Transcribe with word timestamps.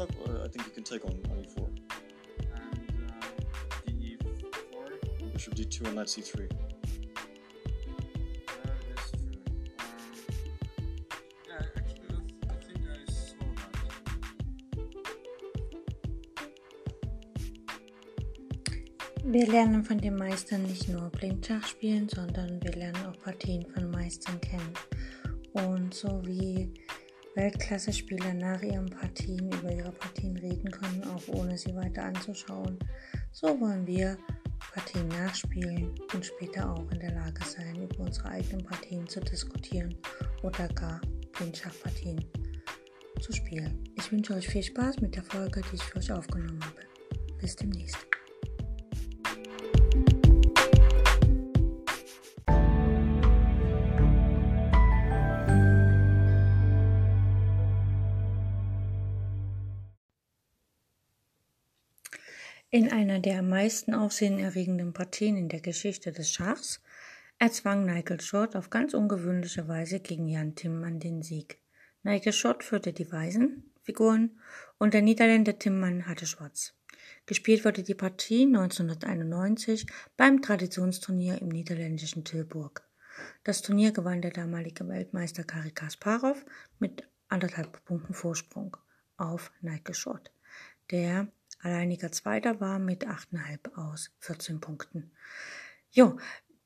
rook, 0.00 0.10
or 0.24 0.44
I 0.44 0.48
think 0.48 0.66
you 0.66 0.72
can 0.72 0.84
take 0.84 1.04
on, 1.04 1.12
on 1.30 1.44
e4. 1.44 1.68
And 2.54 2.80
uh, 3.06 3.20
DE4. 3.86 5.32
Bishop 5.32 5.54
d2 5.54 5.86
and 5.86 5.96
knight 5.96 6.06
c3. 6.06 6.16
That 6.16 6.54
is 8.94 9.10
true. 9.10 9.36
Um, 9.78 9.92
yeah, 11.48 11.64
actually, 11.76 12.16
I 12.48 12.56
think 12.64 12.80
I 12.88 13.12
saw 13.12 13.44
that. 13.56 13.92
Wir 19.24 19.46
lernen 19.46 19.84
von 19.84 19.98
den 19.98 20.16
Meistern 20.16 20.62
nicht 20.62 20.88
nur 20.88 21.10
Blindschach 21.10 21.66
spielen, 21.66 22.08
sondern 22.08 22.62
wir 22.62 22.72
lernen 22.72 23.04
auch 23.06 23.18
Partien 23.22 23.66
von 23.72 23.90
Meistern 23.90 24.40
kennen. 24.40 24.72
Und 25.52 25.94
so 25.94 26.22
wie 26.24 26.72
Weltklasse-Spieler 27.34 28.34
nach 28.34 28.62
ihren 28.62 28.90
Partien 28.90 29.50
über 29.52 29.72
ihre 29.72 29.92
Partien 29.92 30.36
reden 30.36 30.70
können, 30.70 31.04
auch 31.04 31.28
ohne 31.28 31.56
sie 31.56 31.74
weiter 31.74 32.04
anzuschauen, 32.04 32.78
so 33.30 33.60
wollen 33.60 33.86
wir 33.86 34.18
Partien 34.74 35.08
nachspielen 35.08 35.94
und 36.14 36.24
später 36.24 36.72
auch 36.72 36.90
in 36.90 37.00
der 37.00 37.12
Lage 37.12 37.42
sein, 37.44 37.82
über 37.82 38.00
unsere 38.00 38.28
eigenen 38.28 38.64
Partien 38.64 39.06
zu 39.06 39.20
diskutieren 39.20 39.96
oder 40.42 40.68
gar 40.68 41.00
Blindschachpartien 41.32 42.24
zu 43.20 43.32
spielen. 43.32 43.84
Ich 43.96 44.10
wünsche 44.12 44.34
euch 44.34 44.48
viel 44.48 44.62
Spaß 44.62 45.00
mit 45.00 45.16
der 45.16 45.24
Folge, 45.24 45.62
die 45.70 45.76
ich 45.76 45.82
für 45.82 45.98
euch 45.98 46.12
aufgenommen 46.12 46.60
habe. 46.64 46.80
Bis 47.38 47.56
demnächst. 47.56 47.98
In 62.72 62.92
einer 62.92 63.18
der 63.18 63.40
am 63.40 63.48
meisten 63.48 63.94
aufsehenerregenden 63.94 64.92
Partien 64.92 65.36
in 65.36 65.48
der 65.48 65.60
Geschichte 65.60 66.12
des 66.12 66.30
Schachs 66.30 66.80
erzwang 67.40 67.84
Nigel 67.84 68.20
Short 68.20 68.54
auf 68.54 68.70
ganz 68.70 68.94
ungewöhnliche 68.94 69.66
Weise 69.66 69.98
gegen 69.98 70.28
Jan 70.28 70.54
Timman 70.54 71.00
den 71.00 71.20
Sieg. 71.20 71.58
Nigel 72.04 72.32
Short 72.32 72.62
führte 72.62 72.92
die 72.92 73.10
weißen 73.10 73.64
Figuren 73.82 74.38
und 74.78 74.94
der 74.94 75.02
Niederländer 75.02 75.58
Timman 75.58 76.06
hatte 76.06 76.26
schwarz. 76.26 76.72
Gespielt 77.26 77.64
wurde 77.64 77.82
die 77.82 77.96
Partie 77.96 78.44
1991 78.44 79.86
beim 80.16 80.40
Traditionsturnier 80.40 81.42
im 81.42 81.48
niederländischen 81.48 82.24
Tilburg. 82.24 82.88
Das 83.42 83.62
Turnier 83.62 83.90
gewann 83.90 84.22
der 84.22 84.30
damalige 84.30 84.86
Weltmeister 84.86 85.42
Kari 85.42 85.72
Kasparov 85.72 86.44
mit 86.78 87.02
anderthalb 87.28 87.84
Punkten 87.84 88.14
Vorsprung 88.14 88.76
auf 89.16 89.50
Nigel 89.60 89.96
Short, 89.96 90.30
der 90.92 91.26
alleiniger 91.60 92.12
Zweiter 92.12 92.60
war 92.60 92.78
mit 92.78 93.06
8,5 93.06 93.74
aus 93.74 94.10
14 94.20 94.60
Punkten. 94.60 95.10
Jo, 95.90 96.18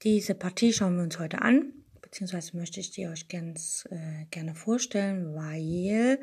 diese 0.03 0.35
Partie 0.35 0.73
schauen 0.73 0.97
wir 0.97 1.03
uns 1.03 1.19
heute 1.19 1.43
an, 1.43 1.73
beziehungsweise 2.03 2.57
möchte 2.57 2.81
ich 2.81 2.91
die 2.91 3.09
euch 3.09 3.29
ganz 3.29 3.89
äh, 3.91 4.27
gerne 4.31 4.55
vorstellen, 4.55 5.35
weil 5.35 6.21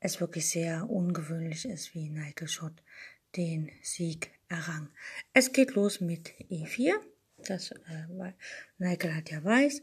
es 0.00 0.20
wirklich 0.20 0.48
sehr 0.48 0.88
ungewöhnlich 0.88 1.64
ist, 1.64 1.94
wie 1.94 2.10
Nigel 2.10 2.48
Schott 2.48 2.82
den 3.36 3.70
Sieg 3.82 4.30
errang. 4.48 4.90
Es 5.32 5.52
geht 5.52 5.74
los 5.74 6.00
mit 6.00 6.32
E4, 6.50 6.92
das 7.38 7.70
äh, 7.70 8.32
Nigel 8.78 9.16
hat 9.16 9.30
ja 9.30 9.42
weiß 9.42 9.82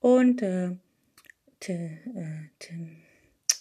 und 0.00 0.42
äh, 0.42 0.76
Tim, 1.60 2.50
Tim, 2.60 3.02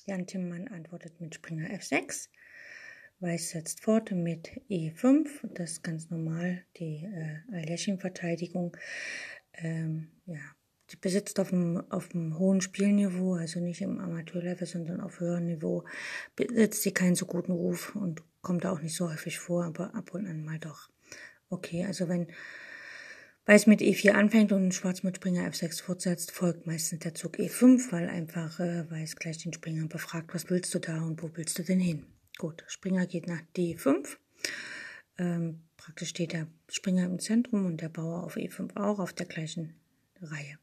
Jan 0.05 0.27
Timmann 0.27 0.67
antwortet 0.67 1.19
mit 1.19 1.36
Springer 1.36 1.69
F6. 1.71 2.30
Weiß 3.19 3.49
setzt 3.49 3.81
fort 3.81 4.11
mit 4.11 4.61
E5, 4.69 5.27
das 5.55 5.71
ist 5.71 5.83
ganz 5.83 6.11
normal, 6.11 6.64
die 6.77 7.03
äh, 7.03 7.55
Aljechin-Verteidigung. 7.55 8.77
Ähm, 9.53 10.09
ja, 10.27 10.39
die 10.92 10.97
besitzt 10.97 11.39
auf 11.39 11.49
dem, 11.49 11.83
auf 11.89 12.09
dem 12.09 12.37
hohen 12.37 12.61
Spielniveau, 12.61 13.33
also 13.33 13.59
nicht 13.59 13.81
im 13.81 13.99
Amateurlevel, 13.99 14.67
sondern 14.67 15.02
auf 15.02 15.19
höherem 15.19 15.45
Niveau, 15.45 15.83
besitzt 16.36 16.83
sie 16.83 16.92
keinen 16.92 17.15
so 17.15 17.25
guten 17.25 17.53
Ruf 17.53 17.95
und 17.95 18.21
kommt 18.42 18.67
auch 18.67 18.81
nicht 18.81 18.95
so 18.95 19.09
häufig 19.09 19.39
vor, 19.39 19.65
aber 19.65 19.95
ab 19.95 20.13
und 20.13 20.27
an 20.27 20.45
mal 20.45 20.59
doch. 20.59 20.89
Okay, 21.49 21.86
also 21.86 22.08
wenn 22.08 22.27
Weiß 23.47 23.65
mit 23.65 23.80
E4 23.80 24.11
anfängt 24.11 24.52
und 24.52 24.73
Schwarz 24.73 25.03
mit 25.03 25.15
Springer 25.15 25.47
F6 25.49 25.81
fortsetzt, 25.81 26.33
folgt 26.33 26.67
meistens 26.67 26.99
der 26.99 27.15
Zug 27.15 27.39
E5, 27.39 27.93
weil 27.93 28.09
einfach 28.09 28.59
äh, 28.59 28.92
Weiß 28.92 29.15
gleich 29.15 29.37
den 29.37 29.53
Springer 29.53 29.87
befragt, 29.87 30.36
was 30.36 30.49
willst 30.49 30.75
du 30.75 30.80
da 30.80 31.02
und 31.02 31.23
wo 31.23 31.31
willst 31.33 31.58
du 31.58 31.63
denn 31.63 31.80
hin? 31.80 32.05
Gut, 32.37 32.64
Springer 32.67 33.08
geht 33.08 33.27
nach 33.27 33.42
D5. 33.55 34.17
Ähm, 35.17 35.64
praktisch 35.75 36.09
steht 36.09 36.33
der 36.33 36.48
Springer 36.70 37.05
im 37.05 37.20
Zentrum 37.20 37.65
und 37.65 37.81
der 37.81 37.89
Bauer 37.89 38.23
auf 38.23 38.37
E5 38.37 38.75
auch 38.77 38.99
auf 38.99 39.14
der 39.14 39.25
gleichen 39.25 39.73
Reihe. 40.21 40.59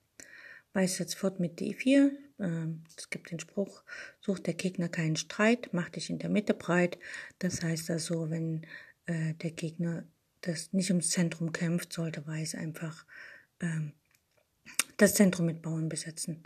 Weiß 0.73 0.97
setzt 0.97 1.17
fort 1.17 1.41
mit 1.41 1.61
D4. 1.61 2.11
Ähm, 2.39 2.85
es 2.97 3.11
gibt 3.11 3.31
den 3.31 3.41
Spruch, 3.41 3.83
sucht 4.21 4.47
der 4.47 4.55
Gegner 4.55 4.89
keinen 4.89 5.17
Streit, 5.17 5.71
mach 5.73 5.89
dich 5.89 6.11
in 6.11 6.19
der 6.19 6.31
Mitte 6.31 6.55
breit. 6.55 6.99
Das 7.41 7.62
heißt 7.62 7.91
also, 7.91 8.31
wenn 8.31 8.67
äh, 9.06 9.35
der 9.35 9.51
Gegner 9.51 10.05
das 10.43 10.73
nicht 10.73 10.91
ums 10.91 11.11
Zentrum 11.11 11.53
kämpft, 11.53 11.93
sollte 11.93 12.27
Weiß 12.27 12.55
einfach 12.55 13.05
ähm, 13.61 13.93
das 14.97 15.15
Zentrum 15.15 15.47
mit 15.47 15.62
Bauern 15.62 15.89
besetzen. 15.89 16.45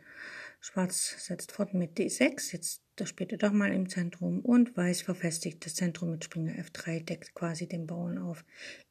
Schwarz 0.61 1.27
setzt 1.27 1.53
fort 1.53 1.75
mit 1.75 1.99
D6, 1.99 2.53
jetzt 2.53 2.83
das 3.01 3.09
spielt 3.09 3.33
er 3.33 3.39
doch 3.39 3.53
mal 3.53 3.73
im 3.73 3.89
Zentrum 3.89 4.41
und 4.41 4.77
Weiß 4.77 5.03
verfestigt 5.03 5.65
das 5.65 5.75
Zentrum 5.75 6.11
mit 6.11 6.25
Springer 6.25 6.55
F3, 6.55 7.05
deckt 7.05 7.35
quasi 7.35 7.69
den 7.69 7.87
Bauern 7.87 8.19
auf 8.19 8.45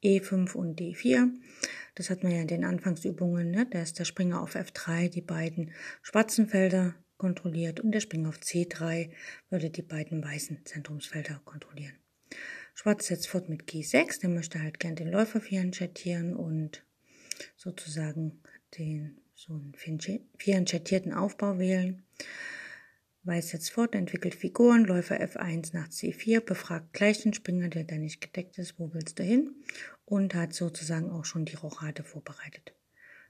E5 0.04 0.54
und 0.54 0.80
D4. 0.80 1.30
Das 1.96 2.10
hat 2.10 2.24
man 2.24 2.32
ja 2.32 2.42
in 2.42 2.48
den 2.48 2.64
Anfangsübungen, 2.64 3.52
ne? 3.52 3.68
da 3.70 3.82
ist 3.82 4.00
der 4.00 4.06
Springer 4.06 4.42
auf 4.42 4.56
F3, 4.56 5.10
die 5.10 5.22
beiden 5.22 5.72
schwarzen 6.02 6.48
Felder 6.48 6.96
kontrolliert 7.18 7.80
und 7.82 7.92
der 7.92 8.00
Springer 8.00 8.30
auf 8.30 8.40
C3 8.40 9.12
würde 9.50 9.70
die 9.70 9.82
beiden 9.82 10.24
weißen 10.24 10.66
Zentrumsfelder 10.66 11.42
kontrollieren. 11.44 11.96
Schwarz 12.76 13.08
setzt 13.08 13.28
fort 13.28 13.50
mit 13.50 13.64
G6, 13.64 14.22
der 14.22 14.30
möchte 14.30 14.62
halt 14.62 14.80
gern 14.80 14.96
den 14.96 15.12
Läufer 15.12 15.42
vierenchattieren 15.42 16.36
und 16.36 16.86
sozusagen 17.56 18.42
den 18.78 19.20
so 19.34 19.54
einen 19.54 19.74
vierenchattierten 20.38 21.14
Aufbau 21.14 21.60
wählen. 21.60 22.04
Weiß 23.28 23.50
setzt 23.50 23.72
fort, 23.72 23.94
entwickelt 23.94 24.36
Figuren, 24.36 24.86
Läufer 24.86 25.20
F1 25.20 25.72
nach 25.74 25.90
C4, 25.90 26.40
befragt 26.40 26.94
gleich 26.94 27.24
den 27.24 27.34
Springer, 27.34 27.68
der 27.68 27.84
da 27.84 27.98
nicht 27.98 28.22
gedeckt 28.22 28.58
ist, 28.58 28.80
wo 28.80 28.94
willst 28.94 29.20
du 29.20 29.24
hin? 29.24 29.54
Und 30.06 30.34
hat 30.34 30.54
sozusagen 30.54 31.12
auch 31.12 31.26
schon 31.26 31.44
die 31.44 31.58
Rochade 31.58 32.06
vorbereitet. 32.06 32.74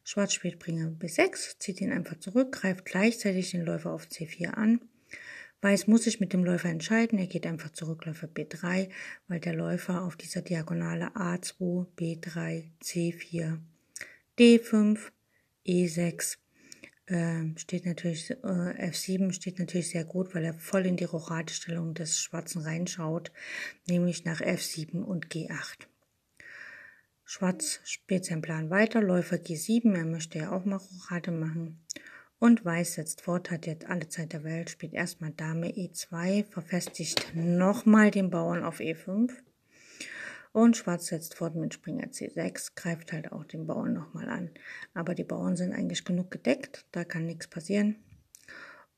Schwarz 0.04 0.34
spielt 0.34 0.54
Springer 0.62 0.90
B6, 0.90 1.58
zieht 1.58 1.82
ihn 1.82 1.92
einfach 1.92 2.20
zurück, 2.20 2.52
greift 2.52 2.86
gleichzeitig 2.86 3.50
den 3.50 3.66
Läufer 3.66 3.92
auf 3.92 4.06
C4 4.06 4.50
an. 4.50 4.82
Weiß 5.62 5.88
muss 5.88 6.04
sich 6.04 6.20
mit 6.20 6.32
dem 6.32 6.46
Läufer 6.46 6.70
entscheiden, 6.70 7.18
er 7.18 7.26
geht 7.26 7.48
einfach 7.48 7.72
zurück, 7.72 8.06
Läufer 8.06 8.28
B3, 8.28 8.90
weil 9.28 9.40
der 9.40 9.56
Läufer 9.56 10.04
auf 10.04 10.16
dieser 10.16 10.44
Diagonale 10.44 11.08
A2, 11.16 11.88
B3, 11.98 12.66
C4, 12.84 13.58
D5, 14.38 15.00
E6 15.66 16.38
äh, 17.08 17.58
steht 17.58 17.86
natürlich, 17.86 18.32
äh, 18.32 18.36
F7 18.90 19.34
steht 19.34 19.60
natürlich 19.60 19.90
sehr 19.90 20.06
gut, 20.06 20.36
weil 20.36 20.46
er 20.46 20.54
voll 20.54 20.86
in 20.86 20.98
die 20.98 21.06
Rochadestellung 21.06 21.94
des 21.94 22.20
Schwarzen 22.20 22.62
reinschaut, 22.62 23.32
nämlich 23.88 24.26
nach 24.26 24.42
F7 24.42 25.02
und 25.02 25.28
G8. 25.28 25.88
Schwarz 27.24 27.82
spielt 27.84 28.24
seinen 28.24 28.42
Plan 28.42 28.70
weiter, 28.70 29.02
Läufer 29.02 29.36
G7, 29.36 29.96
er 29.96 30.06
möchte 30.06 30.40
ja 30.40 30.52
auch 30.52 30.64
mal 30.64 30.78
Rochade 30.78 31.32
machen. 31.32 31.84
Und 32.40 32.64
Weiß 32.64 32.94
setzt 32.94 33.22
fort, 33.22 33.50
hat 33.50 33.66
jetzt 33.66 33.86
alle 33.86 34.08
Zeit 34.10 34.32
der 34.32 34.44
Welt, 34.44 34.70
spielt 34.70 34.94
erstmal 34.94 35.32
Dame 35.32 35.70
E2, 35.70 36.46
verfestigt 36.46 37.34
nochmal 37.34 38.12
den 38.12 38.30
Bauern 38.30 38.64
auf 38.64 38.80
E5. 38.80 39.32
Und 40.58 40.76
Schwarz 40.76 41.06
setzt 41.06 41.36
fort 41.36 41.54
mit 41.54 41.76
Springer 41.76 42.08
C6, 42.08 42.72
greift 42.74 43.14
halt 43.14 43.32
auch 43.32 43.44
den 43.44 43.68
Bauern 43.68 43.94
nochmal 43.94 44.28
an. 44.28 44.50
Aber 44.96 45.14
die 45.14 45.24
Bauern 45.24 45.56
sind 45.56 45.72
eigentlich 45.72 46.04
genug 46.04 46.32
gedeckt, 46.32 46.84
da 46.92 47.04
kann 47.04 47.28
nichts 47.28 47.46
passieren. 47.46 47.98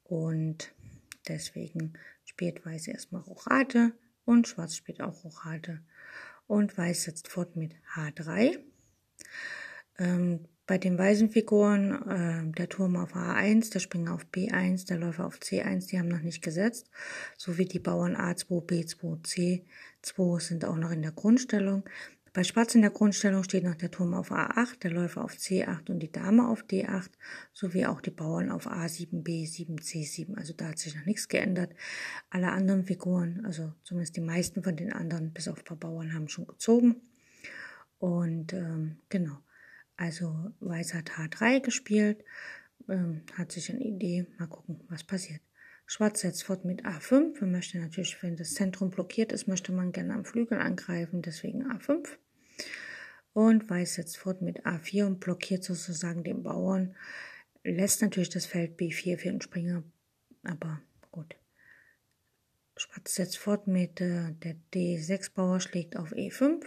Und 0.06 0.73
deswegen 1.27 1.95
spielt 2.23 2.65
Weiß 2.65 2.88
erstmal 2.88 3.23
Rochade 3.23 3.91
und 4.23 4.47
Schwarz 4.47 4.77
spielt 4.77 5.01
auch 5.01 5.25
Rochade. 5.25 5.81
Und 6.47 6.77
Weiß 6.77 7.03
setzt 7.03 7.27
fort 7.27 7.57
mit 7.57 7.75
H3. 7.94 8.57
Ähm, 9.97 10.45
bei 10.69 10.77
den 10.77 11.00
weißen 11.00 11.31
Figuren, 11.31 11.94
äh, 12.07 12.56
der 12.56 12.69
Turm 12.69 12.95
auf 12.95 13.16
A1, 13.16 13.71
der 13.71 13.80
Springer 13.80 14.13
auf 14.13 14.27
B1, 14.31 14.86
der 14.86 15.00
Läufer 15.00 15.25
auf 15.25 15.39
C1, 15.39 15.88
die 15.88 15.98
haben 15.98 16.10
noch 16.10 16.21
nicht 16.21 16.44
gesetzt, 16.44 16.92
sowie 17.38 17.66
die 17.66 17.80
Bauern 17.80 18.16
A2, 18.16 18.63
B2, 18.63 19.63
C2 20.04 20.39
sind 20.39 20.66
auch 20.66 20.75
noch 20.75 20.92
in 20.92 21.01
der 21.01 21.12
Grundstellung. 21.12 21.86
Bei 22.33 22.44
Schwarz 22.44 22.75
in 22.75 22.81
der 22.81 22.92
Grundstellung 22.92 23.44
steht 23.44 23.63
noch 23.63 23.74
der 23.74 23.89
Turm 23.89 24.13
auf 24.13 24.31
A8, 24.31 24.81
der 24.83 24.92
Läufer 24.92 25.24
auf 25.24 25.33
C8 25.33 25.89
und 25.89 26.01
die 26.01 26.12
Dame 26.12 26.48
auf 26.48 26.62
D8, 26.62 27.10
sowie 27.51 27.88
auch 27.88 28.00
die 28.00 28.12
Bauern 28.12 28.51
auf 28.51 28.68
A7, 28.68 29.24
B7, 29.24 29.81
C7. 29.81 30.38
Also 30.38 30.54
da 30.54 30.68
hat 30.68 30.77
sich 30.77 30.95
noch 30.95 31.06
nichts 31.06 31.27
geändert. 31.30 31.74
Alle 32.30 32.51
anderen 32.51 32.86
Figuren, 32.86 33.44
also 33.44 33.74
zumindest 33.81 34.18
die 34.18 34.21
meisten 34.21 34.62
von 34.62 34.75
den 34.75 34.94
anderen, 34.94 35.33
bis 35.33 35.48
auf 35.48 35.57
ein 35.57 35.66
paar 35.66 35.77
Bauern, 35.77 36.13
haben 36.13 36.30
schon 36.30 36.45
gezogen. 36.45 36.98
Und 37.98 38.54
ähm, 38.54 38.98
genau, 39.10 39.39
also 39.99 40.33
Weiß 40.61 40.93
hat 40.93 41.11
H3 41.11 41.59
gespielt, 41.59 42.23
ähm, 42.87 43.23
hat 43.33 43.51
sich 43.51 43.69
eine 43.69 43.83
Idee, 43.83 44.25
mal 44.37 44.47
gucken, 44.47 44.79
was 44.87 45.03
passiert. 45.03 45.41
Schwarz 45.85 46.21
setzt 46.21 46.43
fort 46.45 46.63
mit 46.63 46.85
A5. 46.85 47.41
Man 47.41 47.51
möchte 47.51 47.79
natürlich, 47.79 48.21
wenn 48.23 48.37
das 48.37 48.53
Zentrum 48.53 48.91
blockiert 48.91 49.33
ist, 49.33 49.47
möchte 49.47 49.73
man 49.73 49.91
gerne 49.91 50.13
am 50.13 50.23
Flügel 50.23 50.59
angreifen, 50.59 51.21
deswegen 51.21 51.69
A5. 51.69 52.07
Und 53.33 53.69
Weiß 53.69 53.95
setzt 53.95 54.17
fort 54.17 54.41
mit 54.41 54.65
A4 54.65 55.05
und 55.05 55.19
blockiert 55.19 55.65
sozusagen 55.65 56.23
den 56.23 56.43
Bauern. 56.43 56.95
Lässt 57.63 58.01
natürlich 58.01 58.29
das 58.29 58.45
Feld 58.45 58.79
B4 58.79 59.17
für 59.17 59.29
den 59.29 59.41
Springer, 59.41 59.83
aber 60.43 60.81
gut. 61.11 61.35
Schwarz 62.77 63.15
setzt 63.15 63.37
fort 63.37 63.67
mit 63.67 63.99
äh, 63.99 64.31
der 64.31 64.55
D6-Bauer 64.73 65.59
schlägt 65.59 65.97
auf 65.97 66.13
E5 66.13 66.63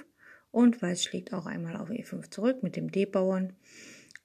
und 0.52 0.80
Weiß 0.80 1.02
schlägt 1.02 1.32
auch 1.32 1.46
einmal 1.46 1.76
auf 1.76 1.90
E5 1.90 2.30
zurück 2.30 2.62
mit 2.62 2.76
dem 2.76 2.92
D-Bauern. 2.92 3.54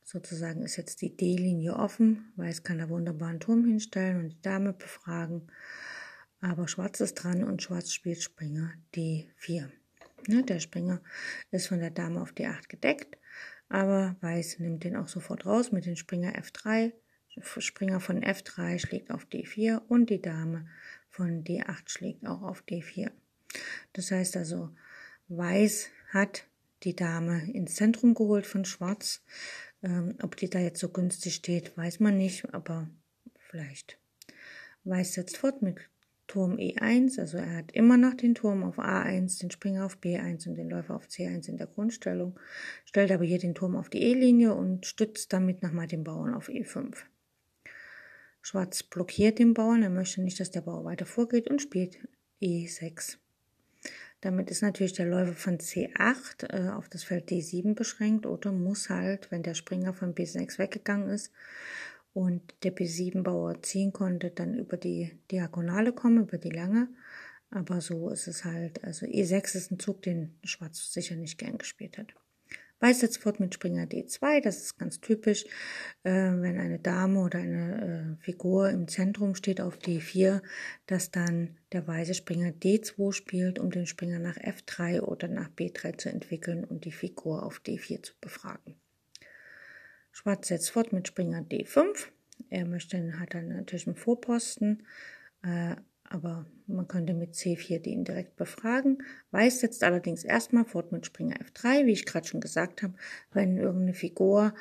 Sozusagen 0.04 0.62
ist 0.62 0.76
jetzt 0.76 1.02
die 1.02 1.16
D-Linie 1.16 1.76
offen. 1.76 2.32
Weiß 2.36 2.64
kann 2.64 2.78
da 2.78 2.90
wunderbar 2.90 3.30
einen 3.30 3.40
Turm 3.40 3.66
hinstellen 3.66 4.20
und 4.20 4.30
die 4.30 4.42
Dame 4.42 4.74
befragen. 4.74 5.48
Aber 6.40 6.68
Schwarz 6.68 7.00
ist 7.00 7.16
dran 7.16 7.44
und 7.44 7.64
Schwarz 7.64 7.92
spielt 7.92 8.22
Springer 8.22 8.74
D4. 8.94 9.70
Ne, 10.28 10.44
der 10.44 10.60
Springer 10.60 11.02
ist 11.52 11.68
von 11.68 11.80
der 11.80 11.92
Dame 11.92 12.22
auf 12.22 12.32
D8 12.32 12.68
gedeckt, 12.68 13.18
aber 13.70 14.18
Weiß 14.22 14.60
nimmt 14.60 14.84
den 14.84 14.96
auch 14.96 15.08
sofort 15.08 15.46
raus 15.46 15.72
mit 15.72 15.86
dem 15.86 15.96
Springer 15.96 16.34
F3. 16.36 16.92
Springer 17.40 18.00
von 18.00 18.22
F3 18.24 18.80
schlägt 18.80 19.12
auf 19.12 19.26
D4 19.26 19.82
und 19.88 20.10
die 20.10 20.22
Dame 20.22 20.68
von 21.10 21.44
D8 21.44 21.90
schlägt 21.90 22.26
auch 22.26 22.42
auf 22.42 22.64
D4. 22.64 23.12
Das 23.94 24.12
heißt 24.12 24.36
also, 24.38 24.72
Weiß 25.30 25.90
hat 26.08 26.48
die 26.84 26.96
Dame 26.96 27.52
ins 27.52 27.76
Zentrum 27.76 28.14
geholt 28.14 28.46
von 28.46 28.66
Schwarz. 28.66 29.24
Ähm, 29.84 30.16
ob 30.22 30.36
die 30.38 30.50
da 30.50 30.60
jetzt 30.60 30.80
so 30.80 30.90
günstig 30.90 31.36
steht, 31.36 31.78
weiß 31.78 32.00
man 32.00 32.18
nicht, 32.18 32.54
aber 32.54 32.90
vielleicht. 33.38 34.00
Weiß 34.84 35.14
setzt 35.14 35.38
fort 35.38 35.62
mit 35.62 35.78
Turm 36.28 36.58
E1, 36.58 37.20
also 37.20 37.38
er 37.38 37.58
hat 37.58 37.72
immer 37.72 37.98
noch 37.98 38.14
den 38.14 38.36
Turm 38.36 38.64
auf 38.64 38.80
A1, 38.80 39.40
den 39.40 39.50
Springer 39.50 39.86
auf 39.86 39.98
B1 40.00 40.48
und 40.48 40.56
den 40.56 40.70
Läufer 40.70 40.96
auf 40.96 41.08
C1 41.08 41.48
in 41.48 41.58
der 41.58 41.68
Grundstellung, 41.68 42.38
stellt 42.84 43.12
aber 43.12 43.24
hier 43.24 43.40
den 43.40 43.56
Turm 43.56 43.78
auf 43.78 43.90
die 43.90 44.02
E-Linie 44.02 44.54
und 44.54 44.86
stützt 44.86 45.32
damit 45.32 45.64
nochmal 45.64 45.88
den 45.88 46.04
Bauern 46.04 46.34
auf 46.34 46.50
E5. 46.50 46.98
Schwarz 48.42 48.84
blockiert 48.84 49.40
den 49.40 49.54
Bauern, 49.54 49.84
er 49.84 49.90
möchte 49.90 50.22
nicht, 50.22 50.40
dass 50.40 50.52
der 50.52 50.62
Bauer 50.62 50.84
weiter 50.84 51.06
vorgeht 51.06 51.50
und 51.50 51.62
spielt 51.62 51.98
E6. 52.42 53.18
Damit 54.22 54.50
ist 54.50 54.62
natürlich 54.62 54.94
der 54.94 55.06
Läufer 55.06 55.34
von 55.34 55.60
C8 55.60 56.52
äh, 56.52 56.70
auf 56.72 56.90
das 56.90 57.04
Feld 57.04 57.30
D7 57.30 57.76
beschränkt 57.76 58.26
oder 58.26 58.52
muss 58.52 58.90
halt, 58.90 59.30
wenn 59.32 59.44
der 59.44 59.54
Springer 59.54 59.94
von 59.94 60.16
B6 60.16 60.58
weggegangen 60.58 61.10
ist 61.10 61.32
und 62.14 62.56
der 62.64 62.76
B7-Bauer 62.76 63.62
ziehen 63.62 63.94
konnte, 63.94 64.32
dann 64.32 64.56
über 64.56 64.78
die 64.78 65.20
Diagonale 65.30 65.94
kommen, 65.94 66.24
über 66.24 66.40
die 66.40 66.50
lange. 66.50 66.90
Aber 67.52 67.80
so 67.80 68.10
ist 68.10 68.28
es 68.28 68.44
halt. 68.44 68.84
Also 68.84 69.06
E6 69.06 69.56
ist 69.56 69.72
ein 69.72 69.80
Zug, 69.80 70.02
den 70.02 70.38
Schwarz 70.44 70.92
sicher 70.92 71.16
nicht 71.16 71.38
gern 71.38 71.58
gespielt 71.58 71.98
hat. 71.98 72.14
Weiß 72.80 73.00
setzt 73.00 73.24
fort 73.24 73.40
mit 73.40 73.56
Springer 73.56 73.86
D2, 73.86 74.40
das 74.42 74.58
ist 74.58 74.78
ganz 74.78 75.02
typisch, 75.02 75.46
äh, 76.04 76.12
wenn 76.12 76.60
eine 76.60 76.78
Dame 76.78 77.22
oder 77.22 77.40
eine 77.40 78.18
äh, 78.20 78.24
Figur 78.24 78.70
im 78.70 78.88
Zentrum 78.88 79.34
steht 79.34 79.62
auf 79.62 79.80
D4, 79.80 80.44
dass 80.86 81.10
dann 81.10 81.58
der 81.72 81.88
weiße 81.88 82.14
Springer 82.14 82.52
D2 82.52 83.14
spielt, 83.14 83.58
um 83.58 83.72
den 83.72 83.88
Springer 83.88 84.20
nach 84.20 84.38
F3 84.38 85.02
oder 85.02 85.28
nach 85.28 85.50
B3 85.50 85.98
zu 85.98 86.10
entwickeln 86.10 86.64
und 86.64 86.86
die 86.86 86.92
Figur 86.92 87.44
auf 87.44 87.62
D4 87.66 88.04
zu 88.04 88.14
befragen. 88.22 88.76
Schwarz 90.12 90.48
setzt 90.48 90.70
fort 90.70 90.94
mit 90.94 91.08
Springer 91.08 91.42
D5. 91.42 92.08
Er 92.50 92.66
möchte, 92.66 93.20
hat 93.20 93.34
dann 93.34 93.50
natürlich 93.50 93.88
einen 93.88 93.96
Vorposten, 93.96 94.86
äh, 95.44 95.76
aber 96.10 96.46
man 96.68 96.88
könnte 96.88 97.14
mit 97.14 97.34
C4 97.34 97.80
den 97.80 98.04
direkt 98.04 98.36
befragen. 98.36 99.04
Weiß 99.32 99.60
setzt 99.60 99.84
allerdings 99.84 100.24
erstmal 100.24 100.66
fort 100.66 100.92
mit 100.92 101.06
Springer 101.06 101.38
F3, 101.38 101.86
wie 101.86 101.94
ich 101.94 102.06
gerade 102.06 102.28
schon 102.28 102.42
gesagt 102.42 102.84
habe, 102.84 102.94
wenn 103.32 103.58
irgendeine 103.58 103.94
Figur, 103.94 104.54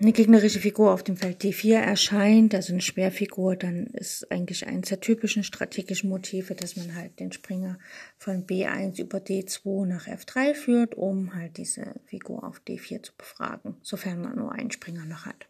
eine 0.00 0.12
gegnerische 0.12 0.58
Figur 0.58 0.92
auf 0.92 1.04
dem 1.04 1.16
Feld 1.16 1.42
D4 1.42 1.76
erscheint, 1.76 2.54
also 2.54 2.72
eine 2.72 2.82
Schwerfigur, 2.82 3.54
dann 3.54 3.86
ist 3.86 4.30
eigentlich 4.30 4.66
eines 4.66 4.88
der 4.88 5.00
typischen 5.00 5.44
strategischen 5.44 6.10
Motive, 6.10 6.54
dass 6.54 6.76
man 6.76 6.96
halt 6.96 7.20
den 7.20 7.30
Springer 7.30 7.78
von 8.18 8.44
B1 8.44 9.00
über 9.00 9.18
D2 9.18 9.86
nach 9.86 10.08
F3 10.08 10.54
führt, 10.54 10.96
um 10.96 11.34
halt 11.34 11.58
diese 11.58 11.94
Figur 12.06 12.42
auf 12.42 12.60
D4 12.66 13.02
zu 13.04 13.12
befragen, 13.16 13.76
sofern 13.82 14.20
man 14.20 14.36
nur 14.36 14.52
einen 14.52 14.72
Springer 14.72 15.04
noch 15.04 15.26
hat. 15.26 15.48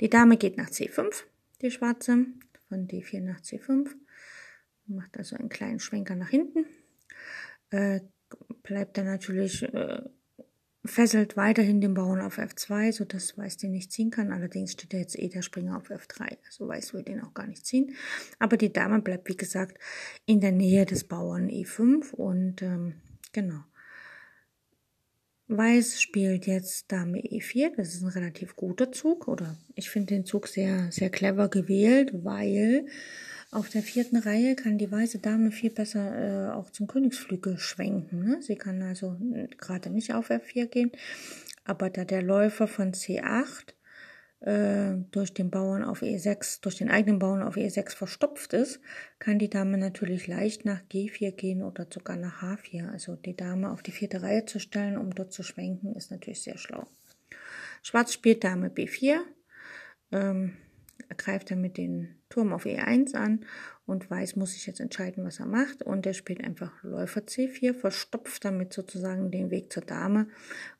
Die 0.00 0.08
Dame 0.08 0.38
geht 0.38 0.56
nach 0.56 0.70
C5, 0.70 1.24
die 1.60 1.70
schwarze, 1.70 2.24
von 2.70 2.86
D4 2.86 3.20
nach 3.20 3.40
C5. 3.40 3.90
Macht 4.86 5.18
also 5.18 5.36
einen 5.36 5.50
kleinen 5.50 5.80
Schwenker 5.80 6.16
nach 6.16 6.30
hinten. 6.30 6.64
Äh, 7.70 8.00
bleibt 8.62 8.96
dann 8.96 9.06
natürlich, 9.06 9.62
äh, 9.62 10.02
fesselt 10.84 11.36
weiterhin 11.36 11.80
den 11.80 11.94
Bauern 11.94 12.20
auf 12.20 12.38
F2, 12.38 12.92
sodass 12.92 13.36
Weiß 13.36 13.58
den 13.58 13.72
nicht 13.72 13.92
ziehen 13.92 14.10
kann. 14.10 14.32
Allerdings 14.32 14.72
steht 14.72 14.94
er 14.94 15.00
jetzt 15.00 15.18
eh 15.18 15.28
der 15.28 15.42
Springer 15.42 15.76
auf 15.76 15.90
F3. 15.90 16.38
Also 16.46 16.66
Weiß 16.66 16.94
will 16.94 17.02
den 17.02 17.20
auch 17.20 17.34
gar 17.34 17.46
nicht 17.46 17.66
ziehen. 17.66 17.94
Aber 18.38 18.56
die 18.56 18.72
Dame 18.72 19.02
bleibt, 19.02 19.28
wie 19.28 19.36
gesagt, 19.36 19.78
in 20.24 20.40
der 20.40 20.52
Nähe 20.52 20.86
des 20.86 21.04
Bauern 21.04 21.48
E5 21.48 22.12
und 22.12 22.62
ähm, 22.62 22.94
genau. 23.32 23.62
Weiß 25.52 26.00
spielt 26.00 26.46
jetzt 26.46 26.92
Dame 26.92 27.18
E4. 27.18 27.72
Das 27.76 27.88
ist 27.88 28.02
ein 28.02 28.08
relativ 28.08 28.54
guter 28.54 28.92
Zug 28.92 29.26
oder 29.26 29.56
ich 29.74 29.90
finde 29.90 30.14
den 30.14 30.24
Zug 30.24 30.46
sehr, 30.46 30.92
sehr 30.92 31.10
clever 31.10 31.48
gewählt, 31.48 32.12
weil 32.22 32.86
auf 33.50 33.68
der 33.68 33.82
vierten 33.82 34.16
Reihe 34.16 34.54
kann 34.54 34.78
die 34.78 34.92
weiße 34.92 35.18
Dame 35.18 35.50
viel 35.50 35.70
besser 35.70 36.50
äh, 36.50 36.52
auch 36.52 36.70
zum 36.70 36.86
Königsflügel 36.86 37.58
schwenken. 37.58 38.24
Ne? 38.24 38.38
Sie 38.42 38.54
kann 38.54 38.80
also 38.82 39.16
gerade 39.58 39.90
nicht 39.90 40.14
auf 40.14 40.30
F4 40.30 40.66
gehen, 40.66 40.92
aber 41.64 41.90
da 41.90 42.04
der 42.04 42.22
Läufer 42.22 42.68
von 42.68 42.92
C8 42.92 43.74
äh, 44.40 44.94
durch 45.10 45.34
den 45.34 45.50
Bauern 45.50 45.84
auf 45.84 46.02
E6, 46.02 46.62
durch 46.62 46.76
den 46.76 46.90
eigenen 46.90 47.18
Bauern 47.18 47.42
auf 47.42 47.56
E6 47.56 47.94
verstopft 47.94 48.54
ist, 48.54 48.80
kann 49.18 49.38
die 49.38 49.50
Dame 49.50 49.76
natürlich 49.76 50.26
leicht 50.26 50.64
nach 50.64 50.80
G4 50.90 51.32
gehen 51.32 51.62
oder 51.62 51.86
sogar 51.92 52.16
nach 52.16 52.42
H4. 52.42 52.90
Also 52.90 53.16
die 53.16 53.36
Dame 53.36 53.70
auf 53.70 53.82
die 53.82 53.92
vierte 53.92 54.22
Reihe 54.22 54.46
zu 54.46 54.58
stellen, 54.58 54.96
um 54.96 55.14
dort 55.14 55.32
zu 55.32 55.42
schwenken, 55.42 55.94
ist 55.94 56.10
natürlich 56.10 56.42
sehr 56.42 56.56
schlau. 56.56 56.86
Schwarz 57.82 58.12
spielt 58.12 58.44
Dame 58.44 58.68
B4, 58.68 59.18
ähm, 60.12 60.56
greift 61.16 61.50
dann 61.50 61.60
mit 61.60 61.76
dem 61.76 62.08
Turm 62.30 62.52
auf 62.52 62.64
E1 62.64 63.14
an 63.14 63.44
und 63.84 64.10
Weiß 64.10 64.36
muss 64.36 64.52
sich 64.52 64.66
jetzt 64.66 64.80
entscheiden, 64.80 65.24
was 65.24 65.40
er 65.40 65.46
macht. 65.46 65.82
Und 65.82 66.06
er 66.06 66.14
spielt 66.14 66.42
einfach 66.42 66.82
Läufer 66.82 67.22
C4, 67.22 67.74
verstopft 67.74 68.44
damit 68.44 68.72
sozusagen 68.72 69.30
den 69.30 69.50
Weg 69.50 69.72
zur 69.72 69.82
Dame 69.82 70.28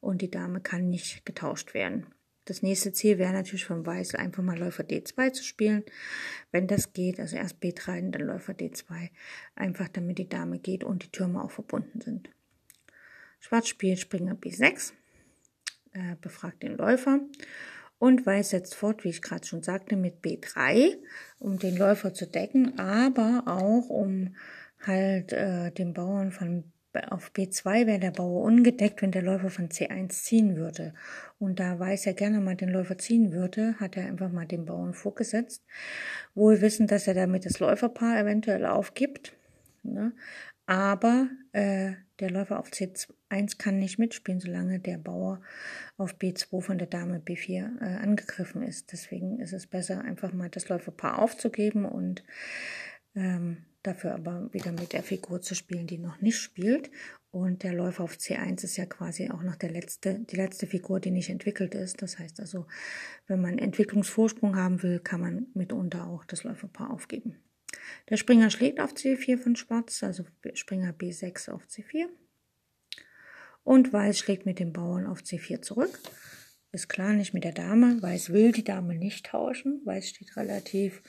und 0.00 0.22
die 0.22 0.30
Dame 0.30 0.60
kann 0.60 0.88
nicht 0.88 1.26
getauscht 1.26 1.74
werden. 1.74 2.06
Das 2.50 2.62
nächste 2.62 2.92
Ziel 2.92 3.18
wäre 3.18 3.32
natürlich 3.32 3.64
von 3.64 3.86
Weiß 3.86 4.16
einfach 4.16 4.42
mal 4.42 4.58
Läufer 4.58 4.82
D2 4.82 5.32
zu 5.32 5.44
spielen. 5.44 5.84
Wenn 6.50 6.66
das 6.66 6.92
geht, 6.92 7.20
also 7.20 7.36
erst 7.36 7.62
B3 7.62 8.06
und 8.06 8.10
dann 8.10 8.22
Läufer 8.22 8.54
D2. 8.54 9.10
Einfach 9.54 9.86
damit 9.86 10.18
die 10.18 10.28
Dame 10.28 10.58
geht 10.58 10.82
und 10.82 11.04
die 11.04 11.12
Türme 11.12 11.44
auch 11.44 11.52
verbunden 11.52 12.00
sind. 12.00 12.28
Schwarz 13.38 13.68
spielt 13.68 14.00
Springer 14.00 14.34
B6, 14.34 14.94
äh, 15.92 16.16
befragt 16.20 16.64
den 16.64 16.76
Läufer. 16.76 17.20
Und 18.00 18.26
Weiß 18.26 18.50
setzt 18.50 18.74
fort, 18.74 19.04
wie 19.04 19.10
ich 19.10 19.22
gerade 19.22 19.46
schon 19.46 19.62
sagte, 19.62 19.94
mit 19.94 20.20
B3, 20.20 20.96
um 21.38 21.56
den 21.60 21.76
Läufer 21.76 22.14
zu 22.14 22.26
decken, 22.26 22.80
aber 22.80 23.44
auch 23.46 23.88
um 23.88 24.34
halt 24.80 25.32
äh, 25.32 25.70
den 25.70 25.94
Bauern 25.94 26.32
von 26.32 26.64
auf 27.10 27.30
B2 27.32 27.86
wäre 27.86 27.98
der 27.98 28.10
Bauer 28.10 28.42
ungedeckt, 28.42 29.02
wenn 29.02 29.12
der 29.12 29.22
Läufer 29.22 29.50
von 29.50 29.68
C1 29.68 30.08
ziehen 30.10 30.56
würde. 30.56 30.94
Und 31.38 31.60
da 31.60 31.78
Weiß 31.78 32.06
er 32.06 32.14
gerne 32.14 32.40
mal 32.40 32.56
den 32.56 32.68
Läufer 32.68 32.98
ziehen 32.98 33.32
würde, 33.32 33.74
hat 33.78 33.96
er 33.96 34.06
einfach 34.06 34.30
mal 34.30 34.46
den 34.46 34.64
Bauern 34.66 34.94
vorgesetzt. 34.94 35.64
Wohl 36.34 36.60
wissen, 36.60 36.86
dass 36.86 37.06
er 37.06 37.14
damit 37.14 37.46
das 37.46 37.60
Läuferpaar 37.60 38.18
eventuell 38.18 38.66
aufgibt. 38.66 39.32
Ne? 39.82 40.12
Aber 40.66 41.28
äh, 41.52 41.92
der 42.20 42.30
Läufer 42.30 42.58
auf 42.58 42.70
C1 42.70 43.58
kann 43.58 43.78
nicht 43.78 43.98
mitspielen, 43.98 44.40
solange 44.40 44.78
der 44.78 44.98
Bauer 44.98 45.40
auf 45.96 46.14
B2 46.14 46.60
von 46.60 46.78
der 46.78 46.86
Dame 46.86 47.18
B4 47.18 47.80
äh, 47.80 47.96
angegriffen 48.02 48.62
ist. 48.62 48.92
Deswegen 48.92 49.40
ist 49.40 49.52
es 49.52 49.66
besser, 49.66 50.02
einfach 50.02 50.32
mal 50.32 50.50
das 50.50 50.68
Läuferpaar 50.68 51.18
aufzugeben 51.18 51.84
und 51.86 52.22
ähm, 53.14 53.64
dafür 53.82 54.14
aber 54.14 54.52
wieder 54.52 54.72
mit 54.72 54.92
der 54.92 55.02
Figur 55.02 55.40
zu 55.40 55.54
spielen, 55.54 55.86
die 55.86 55.98
noch 55.98 56.20
nicht 56.20 56.38
spielt. 56.38 56.90
Und 57.32 57.62
der 57.62 57.72
Läufer 57.72 58.04
auf 58.04 58.16
C1 58.16 58.64
ist 58.64 58.76
ja 58.76 58.86
quasi 58.86 59.30
auch 59.30 59.42
noch 59.42 59.56
der 59.56 59.70
letzte, 59.70 60.18
die 60.18 60.36
letzte 60.36 60.66
Figur, 60.66 60.98
die 60.98 61.12
nicht 61.12 61.30
entwickelt 61.30 61.74
ist. 61.74 62.02
Das 62.02 62.18
heißt 62.18 62.40
also, 62.40 62.66
wenn 63.28 63.40
man 63.40 63.58
Entwicklungsvorsprung 63.58 64.56
haben 64.56 64.82
will, 64.82 64.98
kann 64.98 65.20
man 65.20 65.46
mitunter 65.54 66.08
auch 66.08 66.24
das 66.24 66.42
Läuferpaar 66.42 66.90
aufgeben. 66.90 67.36
Der 68.08 68.16
Springer 68.16 68.50
schlägt 68.50 68.80
auf 68.80 68.94
C4 68.94 69.38
von 69.38 69.54
Schwarz, 69.54 70.02
also 70.02 70.24
Springer 70.54 70.92
B6 70.92 71.50
auf 71.50 71.64
C4. 71.66 72.06
Und 73.62 73.92
Weiß 73.92 74.18
schlägt 74.18 74.46
mit 74.46 74.58
dem 74.58 74.72
Bauern 74.72 75.06
auf 75.06 75.20
C4 75.20 75.62
zurück. 75.62 76.00
Ist 76.72 76.88
klar, 76.88 77.12
nicht 77.12 77.34
mit 77.34 77.44
der 77.44 77.52
Dame. 77.52 78.00
Weiß 78.00 78.30
will 78.30 78.52
die 78.52 78.64
Dame 78.64 78.94
nicht 78.94 79.26
tauschen. 79.26 79.82
Weiß 79.84 80.08
steht 80.08 80.36
relativ 80.36 81.02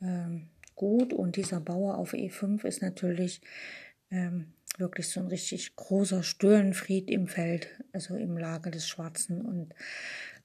ähm, 0.00 0.48
gut. 0.76 1.12
Und 1.12 1.36
dieser 1.36 1.60
Bauer 1.60 1.98
auf 1.98 2.14
E5 2.14 2.64
ist 2.64 2.82
natürlich 2.82 3.40
ähm, 4.10 4.52
wirklich 4.78 5.08
so 5.08 5.20
ein 5.20 5.26
richtig 5.26 5.74
großer 5.76 6.22
Störenfried 6.22 7.10
im 7.10 7.26
Feld, 7.26 7.68
also 7.92 8.14
im 8.14 8.36
Lager 8.36 8.70
des 8.70 8.86
Schwarzen. 8.86 9.40
Und 9.42 9.74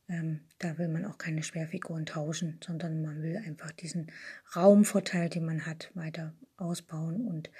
ähm, 0.08 0.42
da 0.60 0.78
will 0.78 0.88
man 0.88 1.06
auch 1.06 1.18
keine 1.18 1.44
Schwerfiguren 1.44 2.06
tauschen, 2.06 2.60
sondern 2.66 3.02
man 3.02 3.22
will 3.22 3.38
einfach 3.38 3.72
diesen 3.72 4.12
Raumvorteil, 4.56 5.30
den 5.30 5.46
man 5.46 5.66
hat, 5.66 5.92
weiter 5.94 6.34
ausbauen. 6.58 7.26
Und 7.26 7.52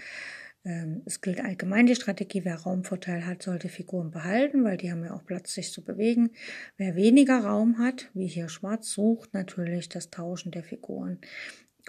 ähm, 0.64 1.02
es 1.06 1.22
gilt 1.22 1.40
allgemein 1.40 1.88
die 1.88 1.96
Strategie, 1.96 2.46
wer 2.46 2.56
Raumvorteil 2.56 3.26
hat, 3.26 3.42
sollte 3.42 3.70
Figuren 3.70 4.12
behalten, 4.12 4.64
weil 4.64 4.78
die 4.78 4.92
haben 4.92 5.04
ja 5.04 5.14
auch 5.14 5.26
Platz, 5.26 5.54
sich 5.54 5.72
zu 5.72 5.84
bewegen. 5.84 6.32
Wer 6.78 6.96
weniger 6.96 7.40
Raum 7.40 7.80
hat, 7.80 8.10
wie 8.14 8.28
hier 8.28 8.50
Schwarz, 8.50 8.92
sucht 8.92 9.34
natürlich 9.34 9.90
das 9.90 10.10
Tauschen 10.10 10.52
der 10.52 10.64
Figuren, 10.64 11.20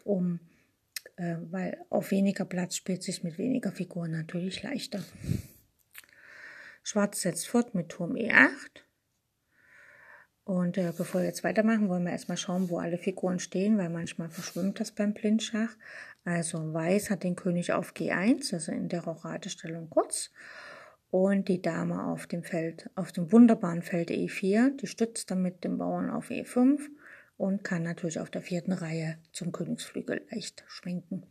um 0.04 0.40
äh, 1.16 1.36
weil 1.50 1.78
auf 1.90 2.10
weniger 2.10 2.44
Platz 2.44 2.76
spielt 2.76 3.02
sich 3.02 3.22
mit 3.22 3.38
weniger 3.38 3.72
Figuren 3.72 4.10
natürlich 4.10 4.62
leichter. 4.62 5.02
Schwarz 6.82 7.20
setzt 7.20 7.48
fort 7.48 7.74
mit 7.74 7.90
Turm 7.90 8.14
E8. 8.14 8.82
Und 10.44 10.76
äh, 10.76 10.92
bevor 10.96 11.20
wir 11.20 11.28
jetzt 11.28 11.44
weitermachen, 11.44 11.88
wollen 11.88 12.04
wir 12.04 12.10
erstmal 12.10 12.36
schauen, 12.36 12.68
wo 12.68 12.78
alle 12.78 12.98
Figuren 12.98 13.38
stehen, 13.38 13.78
weil 13.78 13.90
manchmal 13.90 14.28
verschwimmt 14.28 14.80
das 14.80 14.90
beim 14.90 15.14
Blindschach. 15.14 15.70
Also 16.24 16.72
Weiß 16.72 17.10
hat 17.10 17.22
den 17.22 17.36
König 17.36 17.72
auf 17.72 17.92
G1, 17.92 18.52
also 18.52 18.72
in 18.72 18.88
der 18.88 19.04
Rochadestellung 19.04 19.88
kurz. 19.88 20.30
Und 21.10 21.48
die 21.48 21.62
Dame 21.62 22.06
auf 22.06 22.26
dem 22.26 22.42
Feld, 22.42 22.90
auf 22.96 23.12
dem 23.12 23.30
wunderbaren 23.30 23.82
Feld 23.82 24.10
E4, 24.10 24.76
die 24.76 24.86
stützt 24.86 25.30
damit 25.30 25.62
den 25.62 25.78
Bauern 25.78 26.10
auf 26.10 26.30
E5 26.30 26.80
und 27.42 27.64
kann 27.64 27.82
natürlich 27.82 28.20
auf 28.20 28.30
der 28.30 28.40
vierten 28.40 28.72
Reihe 28.72 29.18
zum 29.32 29.50
Königsflügel 29.50 30.24
leicht 30.30 30.62
schwenken. 30.68 31.26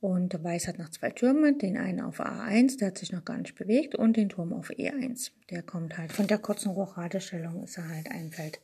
Und 0.00 0.42
Weiß 0.42 0.66
hat 0.66 0.78
noch 0.78 0.90
zwei 0.90 1.10
Türme, 1.10 1.56
den 1.56 1.76
einen 1.76 2.00
auf 2.00 2.20
A1, 2.20 2.78
der 2.78 2.88
hat 2.88 2.98
sich 2.98 3.12
noch 3.12 3.24
gar 3.24 3.38
nicht 3.38 3.54
bewegt, 3.54 3.94
und 3.94 4.16
den 4.16 4.28
Turm 4.28 4.52
auf 4.52 4.70
E1. 4.70 5.30
Der 5.50 5.62
kommt 5.62 5.96
halt 5.98 6.12
von 6.12 6.26
der 6.26 6.38
kurzen 6.38 6.72
Rochadestellung, 6.72 7.62
ist 7.62 7.78
er 7.78 7.88
halt 7.88 8.10
ein 8.10 8.32
Feld 8.32 8.60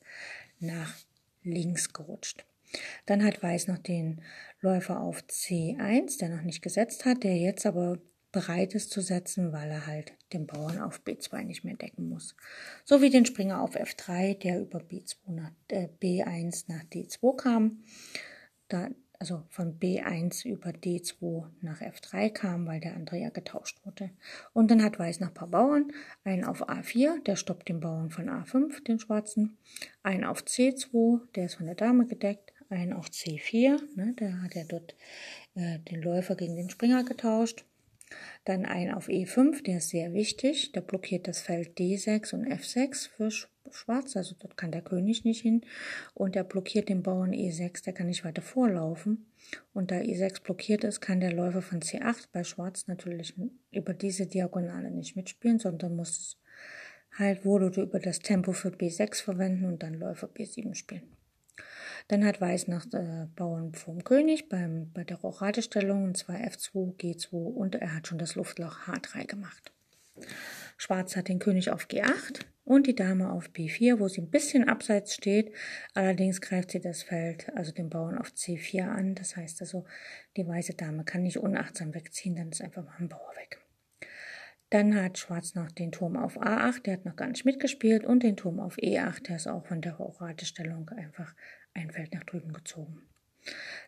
nach 0.59 0.93
links 1.45 1.93
gerutscht. 1.93 2.45
Dann 3.07 3.25
hat 3.25 3.45
Weiß 3.45 3.69
noch 3.69 3.79
den 3.79 4.21
Läufer 4.61 5.01
auf 5.01 5.23
C1, 5.23 6.19
der 6.19 6.31
noch 6.31 6.43
nicht 6.43 6.63
gesetzt 6.63 7.05
hat, 7.05 7.23
der 7.23 7.37
jetzt 7.37 7.65
aber 7.65 7.99
bereit 8.33 8.75
ist 8.75 8.91
zu 8.91 9.01
setzen, 9.01 9.53
weil 9.53 9.71
er 9.71 9.87
halt 9.87 10.13
den 10.33 10.47
Bauern 10.47 10.81
auf 10.81 11.01
B2 11.05 11.45
nicht 11.45 11.65
mehr 11.65 11.77
decken 11.77 12.09
muss. 12.09 12.37
So 12.85 13.03
wie 13.03 13.11
den 13.11 13.27
Springer 13.27 13.61
auf 13.61 13.77
F3, 13.77 14.39
der 14.39 14.61
über 14.61 14.79
B2 14.79 15.17
nach, 15.29 15.51
äh, 15.69 15.89
B1 16.01 16.65
nach 16.69 16.85
D2 16.85 17.37
kam. 17.37 17.85
Da, 18.69 18.89
also 19.19 19.43
von 19.51 19.79
B1 19.79 20.47
über 20.47 20.71
D2 20.71 21.47
nach 21.61 21.81
F3 21.81 22.31
kam, 22.31 22.67
weil 22.67 22.81
der 22.81 22.95
andere 22.95 23.19
ja 23.19 23.31
getauscht 23.31 23.85
wurde. 23.85 24.11
Und 24.53 24.71
dann 24.71 24.83
hat 24.83 24.99
Weiß 24.99 25.21
noch 25.21 25.29
ein 25.29 25.35
paar 25.35 25.49
Bauern. 25.49 25.93
Einen 26.25 26.45
auf 26.45 26.69
A4, 26.69 27.23
der 27.25 27.37
stoppt 27.37 27.69
den 27.69 27.81
Bauern 27.81 28.11
von 28.11 28.31
A5, 28.31 28.83
den 28.85 28.99
schwarzen. 28.99 29.59
Einen 30.03 30.25
auf 30.25 30.43
C2, 30.43 31.21
der 31.35 31.47
ist 31.47 31.57
von 31.57 31.67
der 31.67 31.75
Dame 31.75 32.07
gedeckt 32.07 32.53
einen 32.71 32.93
auf 32.93 33.09
C4, 33.09 33.81
ne, 33.97 34.15
da 34.17 34.43
hat 34.43 34.57
er 34.57 34.65
dort 34.65 34.95
äh, 35.55 35.81
den 35.81 36.03
Läufer 36.03 36.37
gegen 36.37 36.57
den 36.57 36.71
Springer 36.71 37.05
getauscht. 37.05 37.65
Dann 38.45 38.65
ein 38.65 38.93
auf 38.93 39.09
E5, 39.09 39.63
der 39.63 39.79
ist 39.79 39.91
sehr 39.91 40.13
wichtig, 40.13 40.73
der 40.73 40.81
blockiert 40.81 41.29
das 41.29 41.41
Feld 41.41 41.79
D6 41.79 42.35
und 42.35 42.47
F6 42.47 43.09
für 43.11 43.31
Schwarz, 43.73 44.17
also 44.17 44.35
dort 44.39 44.57
kann 44.57 44.73
der 44.73 44.83
König 44.83 45.25
nicht 45.25 45.43
hin. 45.43 45.63
Und 46.15 46.37
er 46.37 46.45
blockiert 46.45 46.89
den 46.89 47.03
Bauern 47.03 47.33
E6, 47.33 47.85
der 47.85 47.93
kann 47.93 48.07
nicht 48.07 48.25
weiter 48.25 48.43
vorlaufen. 48.43 49.31
Und 49.73 49.91
da 49.91 49.97
E6 49.97 50.43
blockiert 50.43 50.85
ist, 50.85 51.01
kann 51.01 51.21
der 51.21 51.33
Läufer 51.33 51.63
von 51.63 51.81
C8 51.81 52.29
bei 52.33 52.45
Schwarz 52.45 52.87
natürlich 52.87 53.35
über 53.71 53.95
diese 53.95 54.27
Diagonale 54.27 54.91
nicht 54.91 55.17
mitspielen, 55.17 55.59
sondern 55.59 55.97
muss 55.97 56.41
halt 57.17 57.45
wohl 57.45 57.65
oder 57.65 57.83
über 57.83 57.99
das 57.99 58.21
Tempo 58.21 58.53
für 58.53 58.69
B6 58.69 59.23
verwenden 59.23 59.65
und 59.65 59.83
dann 59.83 59.95
Läufer 59.95 60.29
B7 60.29 60.75
spielen. 60.75 61.20
Dann 62.11 62.25
hat 62.25 62.41
Weiß 62.41 62.67
nach 62.67 62.87
äh, 62.93 63.29
Bauern 63.37 63.73
vom 63.73 64.03
König 64.03 64.49
beim, 64.49 64.91
bei 64.93 65.05
der 65.05 65.19
Rochadestellung 65.19 66.03
und 66.03 66.17
zwar 66.17 66.35
F2, 66.35 66.97
G2 66.97 67.35
und 67.35 67.77
er 67.77 67.95
hat 67.95 68.09
schon 68.09 68.19
das 68.19 68.35
Luftloch 68.35 68.89
H3 68.89 69.27
gemacht. 69.27 69.73
Schwarz 70.77 71.15
hat 71.15 71.29
den 71.29 71.39
König 71.39 71.71
auf 71.71 71.87
G8 71.87 72.41
und 72.65 72.89
die 72.89 72.97
Dame 72.97 73.31
auf 73.31 73.51
B4, 73.51 74.01
wo 74.01 74.09
sie 74.09 74.23
ein 74.23 74.31
bisschen 74.31 74.69
abseits 74.69 75.15
steht. 75.15 75.53
Allerdings 75.95 76.41
greift 76.41 76.73
sie 76.73 76.81
das 76.81 77.05
Feld, 77.05 77.49
also 77.55 77.71
den 77.71 77.91
Bauern 77.91 78.19
auf 78.19 78.31
C4 78.31 78.89
an. 78.89 79.15
Das 79.15 79.37
heißt 79.37 79.61
also, 79.61 79.85
die 80.37 80.49
weiße 80.49 80.75
Dame 80.75 81.05
kann 81.05 81.23
nicht 81.23 81.39
unachtsam 81.39 81.95
wegziehen, 81.95 82.35
dann 82.35 82.49
ist 82.49 82.61
einfach 82.61 82.83
mal 82.83 82.97
ein 82.99 83.09
Bauer 83.09 83.35
weg. 83.37 83.61
Dann 84.71 85.01
hat 85.01 85.19
Schwarz 85.19 85.55
noch 85.55 85.71
den 85.71 85.93
Turm 85.93 86.17
auf 86.17 86.41
A8, 86.41 86.83
der 86.83 86.95
hat 86.95 87.05
noch 87.05 87.15
gar 87.15 87.29
nicht 87.29 87.45
mitgespielt, 87.45 88.05
und 88.05 88.25
den 88.25 88.37
Turm 88.37 88.59
auf 88.59 88.79
E8, 88.79 89.29
der 89.29 89.37
ist 89.37 89.47
auch 89.47 89.65
von 89.65 89.81
der 89.81 89.99
Hochratestellung 89.99 90.89
einfach 90.91 91.35
ein 91.75 91.91
Feld 91.91 92.15
nach 92.15 92.25
drüben 92.25 92.53
gezogen. 92.53 93.03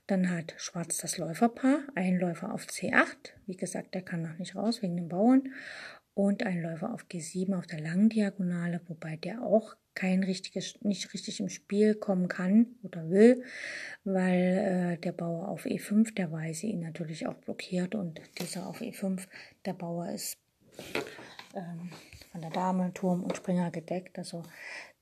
Dann 0.06 0.30
hat 0.30 0.54
Schwarz 0.56 0.98
das 0.98 1.18
Läuferpaar, 1.18 1.80
ein 1.94 2.18
Läufer 2.18 2.52
auf 2.52 2.66
C8, 2.66 3.32
wie 3.46 3.56
gesagt, 3.56 3.94
der 3.94 4.02
kann 4.02 4.22
noch 4.22 4.38
nicht 4.38 4.56
raus 4.56 4.82
wegen 4.82 4.96
den 4.96 5.08
Bauern, 5.08 5.52
und 6.14 6.42
ein 6.42 6.60
Läufer 6.60 6.92
auf 6.92 7.06
G7 7.06 7.56
auf 7.56 7.66
der 7.66 7.80
langen 7.80 8.08
Diagonale, 8.10 8.80
wobei 8.86 9.16
der 9.16 9.42
auch 9.42 9.76
kein 9.94 10.22
richtiges, 10.22 10.80
nicht 10.82 11.12
richtig 11.12 11.40
im 11.40 11.48
Spiel 11.48 11.94
kommen 11.94 12.28
kann 12.28 12.66
oder 12.82 13.08
will, 13.10 13.44
weil 14.04 14.94
äh, 14.94 14.98
der 14.98 15.12
Bauer 15.12 15.48
auf 15.48 15.66
E5, 15.66 16.14
der 16.14 16.32
Weiße 16.32 16.66
ihn 16.66 16.80
natürlich 16.80 17.26
auch 17.26 17.34
blockiert 17.34 17.94
und 17.94 18.20
dieser 18.38 18.66
auf 18.66 18.80
E5, 18.80 19.26
der 19.64 19.74
Bauer 19.74 20.10
ist 20.10 20.38
ähm, 21.54 21.90
von 22.30 22.40
der 22.40 22.50
Dame, 22.50 22.92
Turm 22.94 23.22
und 23.22 23.36
Springer 23.36 23.70
gedeckt, 23.70 24.18
also 24.18 24.42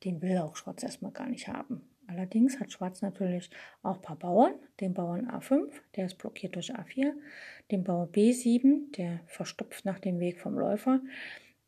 den 0.05 0.23
will 0.23 0.39
auch 0.39 0.57
Schwarz 0.57 0.83
erstmal 0.83 1.13
gar 1.13 1.29
nicht 1.29 1.49
haben. 1.49 1.83
Allerdings 2.11 2.59
hat 2.59 2.73
Schwarz 2.73 3.03
natürlich 3.03 3.51
auch 3.83 3.97
ein 3.97 4.03
paar 4.03 4.19
Bauern. 4.19 4.55
Den 4.81 4.95
Bauern 4.95 5.31
A5, 5.31 5.71
der 5.95 6.07
ist 6.07 6.19
blockiert 6.19 6.57
durch 6.57 6.75
A4. 6.75 7.13
Den 7.71 7.85
Bauer 7.85 8.09
B7, 8.09 8.93
der 8.97 9.21
verstopft 9.27 9.85
nach 9.85 10.01
dem 10.01 10.19
Weg 10.19 10.41
vom 10.41 10.55
Läufer. 10.59 11.01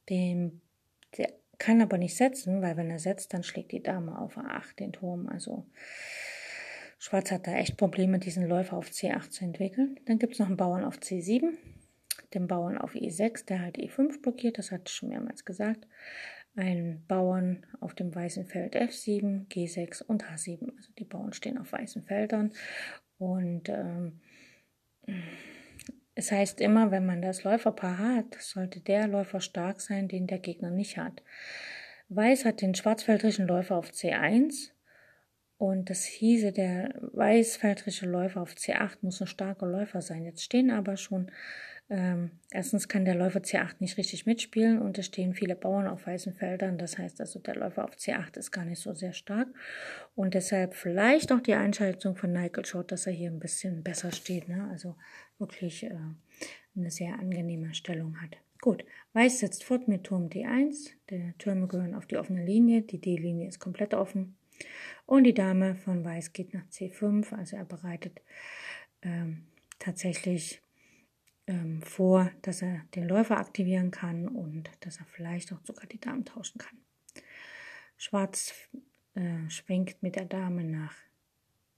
Den, 0.08 0.60
der 1.16 1.32
kann 1.58 1.80
aber 1.80 1.96
nicht 1.96 2.16
setzen, 2.16 2.60
weil 2.60 2.76
wenn 2.76 2.90
er 2.90 2.98
setzt, 2.98 3.32
dann 3.32 3.44
schlägt 3.44 3.70
die 3.70 3.82
Dame 3.82 4.18
auf 4.18 4.36
A8 4.36 4.76
den 4.80 4.92
Turm. 4.92 5.28
Also 5.28 5.64
Schwarz 6.98 7.30
hat 7.30 7.46
da 7.46 7.54
echt 7.54 7.76
Probleme, 7.76 8.18
diesen 8.18 8.48
Läufer 8.48 8.76
auf 8.76 8.88
C8 8.88 9.30
zu 9.30 9.44
entwickeln. 9.44 10.00
Dann 10.06 10.18
gibt 10.18 10.32
es 10.32 10.38
noch 10.40 10.48
einen 10.48 10.56
Bauern 10.56 10.84
auf 10.84 10.98
C7, 10.98 11.52
den 12.34 12.48
Bauern 12.48 12.78
auf 12.78 12.94
E6, 12.94 13.46
der 13.46 13.60
halt 13.60 13.76
E5 13.76 14.22
blockiert, 14.22 14.58
das 14.58 14.72
hatte 14.72 14.84
ich 14.86 14.94
schon 14.94 15.10
mehrmals 15.10 15.44
gesagt 15.44 15.86
einen 16.54 17.06
Bauern 17.06 17.64
auf 17.80 17.94
dem 17.94 18.14
weißen 18.14 18.46
Feld 18.46 18.76
F7, 18.76 19.48
G6 19.48 20.02
und 20.02 20.24
H7. 20.24 20.74
Also 20.76 20.92
die 20.98 21.04
Bauern 21.04 21.32
stehen 21.32 21.58
auf 21.58 21.72
weißen 21.72 22.02
Feldern. 22.02 22.52
Und 23.18 23.68
ähm, 23.68 24.20
es 26.14 26.30
heißt 26.30 26.60
immer, 26.60 26.90
wenn 26.90 27.06
man 27.06 27.22
das 27.22 27.44
Läuferpaar 27.44 27.98
hat, 27.98 28.34
sollte 28.40 28.80
der 28.80 29.08
Läufer 29.08 29.40
stark 29.40 29.80
sein, 29.80 30.08
den 30.08 30.26
der 30.26 30.38
Gegner 30.38 30.70
nicht 30.70 30.98
hat. 30.98 31.22
Weiß 32.08 32.44
hat 32.44 32.60
den 32.60 32.74
schwarzfeldrischen 32.74 33.46
Läufer 33.46 33.76
auf 33.76 33.90
C1 33.90 34.72
und 35.56 35.90
das 35.90 36.04
hieße, 36.04 36.50
der 36.50 36.92
weißfeldrische 37.12 38.06
Läufer 38.06 38.42
auf 38.42 38.54
C8 38.54 38.98
muss 39.02 39.20
ein 39.20 39.28
starker 39.28 39.66
Läufer 39.66 40.02
sein. 40.02 40.24
Jetzt 40.24 40.42
stehen 40.42 40.72
aber 40.72 40.96
schon 40.96 41.30
ähm, 41.90 42.30
erstens 42.50 42.88
kann 42.88 43.04
der 43.04 43.14
Läufer 43.14 43.40
C8 43.40 43.76
nicht 43.80 43.98
richtig 43.98 44.24
mitspielen 44.24 44.80
und 44.80 44.96
es 44.98 45.06
stehen 45.06 45.34
viele 45.34 45.56
Bauern 45.56 45.86
auf 45.86 46.06
weißen 46.06 46.32
Feldern. 46.32 46.78
Das 46.78 46.96
heißt 46.96 47.20
also, 47.20 47.38
der 47.38 47.56
Läufer 47.56 47.84
auf 47.84 47.96
C8 47.96 48.38
ist 48.38 48.50
gar 48.50 48.64
nicht 48.64 48.80
so 48.80 48.94
sehr 48.94 49.12
stark. 49.12 49.48
Und 50.14 50.34
deshalb 50.34 50.74
vielleicht 50.74 51.32
auch 51.32 51.40
die 51.40 51.54
Einschätzung 51.54 52.16
von 52.16 52.32
Nigel 52.32 52.64
Short, 52.64 52.92
dass 52.92 53.06
er 53.06 53.12
hier 53.12 53.30
ein 53.30 53.40
bisschen 53.40 53.82
besser 53.82 54.10
steht. 54.12 54.48
Ne? 54.48 54.68
Also 54.70 54.96
wirklich 55.38 55.84
äh, 55.84 55.94
eine 56.76 56.90
sehr 56.90 57.18
angenehme 57.18 57.74
Stellung 57.74 58.20
hat. 58.22 58.36
Gut, 58.62 58.84
Weiß 59.12 59.40
setzt 59.40 59.64
fort 59.64 59.88
mit 59.88 60.04
Turm 60.04 60.28
D1. 60.28 60.90
Die 61.10 61.34
Türme 61.38 61.66
gehören 61.66 61.94
auf 61.94 62.06
die 62.06 62.16
offene 62.16 62.44
Linie. 62.44 62.82
Die 62.82 63.00
D-Linie 63.00 63.48
ist 63.48 63.58
komplett 63.58 63.92
offen. 63.92 64.36
Und 65.04 65.24
die 65.24 65.34
Dame 65.34 65.74
von 65.74 66.04
Weiß 66.04 66.32
geht 66.32 66.54
nach 66.54 66.64
C5. 66.68 67.34
Also 67.34 67.56
er 67.56 67.64
bereitet 67.64 68.22
ähm, 69.02 69.46
tatsächlich 69.78 70.61
ähm, 71.46 71.82
vor, 71.82 72.30
dass 72.42 72.62
er 72.62 72.82
den 72.94 73.08
Läufer 73.08 73.38
aktivieren 73.38 73.90
kann 73.90 74.28
und 74.28 74.70
dass 74.80 74.98
er 74.98 75.06
vielleicht 75.06 75.52
auch 75.52 75.60
sogar 75.64 75.86
die 75.86 76.00
Damen 76.00 76.24
tauschen 76.24 76.58
kann. 76.58 76.78
Schwarz 77.96 78.54
äh, 79.14 79.48
schwenkt 79.48 80.02
mit 80.02 80.16
der 80.16 80.24
Dame 80.24 80.64
nach 80.64 80.94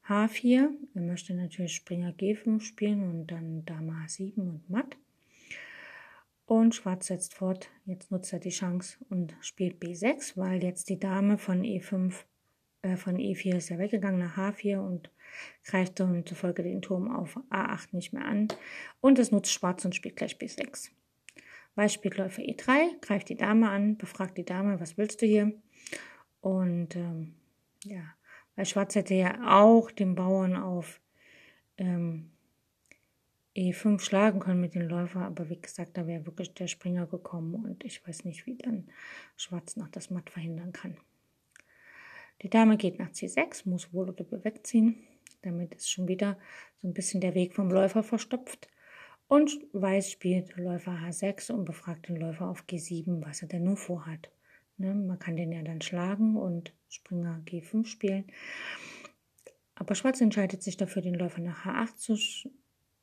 H4. 0.06 0.68
Er 0.94 1.00
möchte 1.00 1.34
natürlich 1.34 1.74
Springer 1.74 2.12
G5 2.12 2.60
spielen 2.60 3.02
und 3.08 3.26
dann 3.28 3.64
Dame 3.64 3.92
H7 3.92 4.36
und 4.36 4.68
Matt. 4.68 4.96
Und 6.46 6.74
Schwarz 6.74 7.06
setzt 7.06 7.34
fort, 7.34 7.70
jetzt 7.86 8.10
nutzt 8.10 8.32
er 8.32 8.38
die 8.38 8.50
Chance 8.50 8.98
und 9.08 9.34
spielt 9.40 9.82
B6, 9.82 10.36
weil 10.36 10.62
jetzt 10.62 10.90
die 10.90 10.98
Dame 10.98 11.38
von 11.38 11.62
E5, 11.62 12.24
äh, 12.84 12.96
von 12.96 13.16
E4 13.16 13.56
ist 13.56 13.70
ja 13.70 13.78
weggegangen 13.78 14.20
nach 14.20 14.36
H4 14.36 14.78
und 14.78 15.10
greift 15.64 15.98
dann 15.98 16.26
zufolge 16.26 16.62
den 16.62 16.82
Turm 16.82 17.10
auf 17.10 17.36
A8 17.50 17.88
nicht 17.92 18.12
mehr 18.12 18.24
an. 18.24 18.48
Und 19.00 19.18
es 19.18 19.32
nutzt 19.32 19.52
Schwarz 19.52 19.84
und 19.84 19.94
spielt 19.94 20.16
gleich 20.16 20.36
B6. 20.36 20.90
Weiß 21.74 21.92
spielt 21.92 22.18
Läufer 22.18 22.42
E3, 22.42 23.00
greift 23.00 23.28
die 23.30 23.36
Dame 23.36 23.68
an, 23.68 23.96
befragt 23.96 24.38
die 24.38 24.44
Dame, 24.44 24.78
was 24.78 24.96
willst 24.96 25.22
du 25.22 25.26
hier? 25.26 25.52
Und 26.40 26.94
ähm, 26.94 27.34
ja, 27.82 28.14
weil 28.54 28.66
Schwarz 28.66 28.94
hätte 28.94 29.14
ja 29.14 29.58
auch 29.60 29.90
den 29.90 30.14
Bauern 30.14 30.54
auf 30.54 31.00
ähm, 31.78 32.30
E5 33.56 34.00
schlagen 34.00 34.40
können 34.40 34.60
mit 34.60 34.74
dem 34.74 34.88
Läufer, 34.88 35.22
aber 35.22 35.48
wie 35.48 35.60
gesagt, 35.60 35.96
da 35.96 36.06
wäre 36.06 36.26
wirklich 36.26 36.54
der 36.54 36.68
Springer 36.68 37.06
gekommen 37.06 37.54
und 37.54 37.84
ich 37.84 38.06
weiß 38.06 38.24
nicht, 38.24 38.46
wie 38.46 38.56
dann 38.56 38.88
Schwarz 39.36 39.76
noch 39.76 39.88
das 39.88 40.10
Matt 40.10 40.30
verhindern 40.30 40.72
kann. 40.72 40.96
Die 42.42 42.50
Dame 42.50 42.76
geht 42.76 42.98
nach 42.98 43.10
C6, 43.10 43.68
muss 43.68 43.92
wohl 43.92 44.08
oder 44.10 44.44
wegziehen. 44.44 44.96
Damit 45.42 45.74
ist 45.74 45.90
schon 45.90 46.08
wieder 46.08 46.38
so 46.80 46.88
ein 46.88 46.94
bisschen 46.94 47.20
der 47.20 47.34
Weg 47.34 47.54
vom 47.54 47.70
Läufer 47.70 48.02
verstopft. 48.02 48.68
Und 49.26 49.58
Weiß 49.72 50.10
spielt 50.10 50.56
Läufer 50.56 50.92
H6 50.92 51.52
und 51.52 51.64
befragt 51.64 52.08
den 52.08 52.16
Läufer 52.16 52.48
auf 52.48 52.64
G7, 52.68 53.24
was 53.24 53.42
er 53.42 53.48
denn 53.48 53.64
nun 53.64 53.76
vorhat. 53.76 54.30
Ne, 54.76 54.92
man 54.92 55.18
kann 55.18 55.36
den 55.36 55.52
ja 55.52 55.62
dann 55.62 55.80
schlagen 55.80 56.36
und 56.36 56.74
Springer 56.88 57.40
G5 57.46 57.86
spielen. 57.86 58.26
Aber 59.76 59.94
Schwarz 59.94 60.20
entscheidet 60.20 60.62
sich 60.62 60.76
dafür, 60.76 61.02
den 61.02 61.14
Läufer 61.14 61.40
nach 61.40 61.64
H8 61.64 61.96
zu 61.96 62.16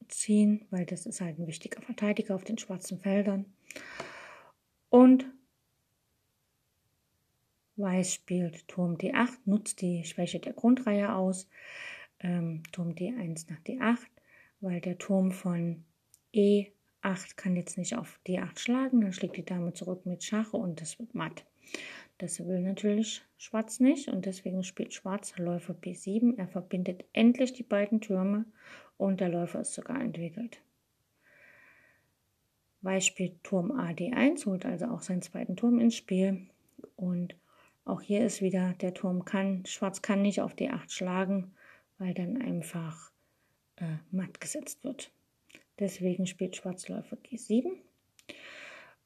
ziehen, 0.07 0.65
weil 0.69 0.85
das 0.85 1.05
ist 1.05 1.21
halt 1.21 1.39
ein 1.39 1.47
wichtiger 1.47 1.81
Verteidiger 1.81 2.35
auf 2.35 2.43
den 2.43 2.57
schwarzen 2.57 2.99
Feldern. 2.99 3.45
Und 4.89 5.25
Weiß 7.81 8.13
spielt 8.13 8.67
Turm 8.67 8.95
D8, 8.95 9.39
nutzt 9.45 9.81
die 9.81 10.03
Schwäche 10.03 10.39
der 10.39 10.53
Grundreihe 10.53 11.13
aus. 11.13 11.49
Ähm, 12.19 12.61
Turm 12.71 12.91
D1 12.91 13.49
nach 13.49 13.59
D8, 13.61 14.05
weil 14.59 14.79
der 14.81 14.97
Turm 14.97 15.31
von 15.31 15.83
E8 16.33 17.35
kann 17.35 17.55
jetzt 17.55 17.77
nicht 17.77 17.95
auf 17.95 18.19
D8 18.27 18.59
schlagen. 18.59 19.01
Dann 19.01 19.13
schlägt 19.13 19.37
die 19.37 19.45
Dame 19.45 19.73
zurück 19.73 20.05
mit 20.05 20.23
Schach 20.23 20.53
und 20.53 20.79
das 20.79 20.99
wird 20.99 21.15
matt. 21.15 21.45
Das 22.19 22.39
will 22.45 22.59
natürlich 22.59 23.23
Schwarz 23.37 23.79
nicht 23.79 24.07
und 24.07 24.27
deswegen 24.27 24.63
spielt 24.63 24.93
Schwarz 24.93 25.35
Läufer 25.39 25.73
B7. 25.73 26.37
Er 26.37 26.47
verbindet 26.47 27.05
endlich 27.13 27.53
die 27.53 27.63
beiden 27.63 27.99
Türme 27.99 28.45
und 28.97 29.19
der 29.19 29.29
Läufer 29.29 29.61
ist 29.61 29.73
sogar 29.73 29.99
entwickelt. 29.99 30.61
Weiß 32.83 33.05
spielt 33.05 33.43
Turm 33.43 33.71
AD1, 33.71 34.45
holt 34.45 34.65
also 34.65 34.85
auch 34.85 35.01
seinen 35.01 35.23
zweiten 35.23 35.55
Turm 35.55 35.79
ins 35.79 35.95
Spiel. 35.95 36.47
Und 36.95 37.35
auch 37.85 38.01
hier 38.01 38.25
ist 38.25 38.41
wieder, 38.41 38.73
der 38.73 38.93
Turm 38.93 39.25
kann, 39.25 39.65
Schwarz 39.65 40.01
kann 40.01 40.21
nicht 40.21 40.41
auf 40.41 40.53
D8 40.53 40.91
schlagen, 40.91 41.53
weil 41.97 42.13
dann 42.13 42.41
einfach 42.41 43.11
äh, 43.77 43.97
matt 44.11 44.39
gesetzt 44.39 44.83
wird. 44.83 45.11
Deswegen 45.79 46.27
spielt 46.27 46.55
Schwarz 46.55 46.87
Läufer 46.87 47.17
G7. 47.17 47.71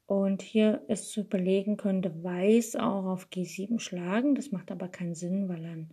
Und 0.06 0.42
hier 0.42 0.82
ist 0.88 1.10
zu 1.10 1.22
überlegen, 1.22 1.76
könnte 1.76 2.22
Weiß 2.22 2.76
auch 2.76 3.06
auf 3.06 3.28
G7 3.28 3.80
schlagen. 3.80 4.34
Das 4.34 4.52
macht 4.52 4.70
aber 4.70 4.88
keinen 4.88 5.14
Sinn, 5.14 5.48
weil 5.48 5.62
dann, 5.62 5.90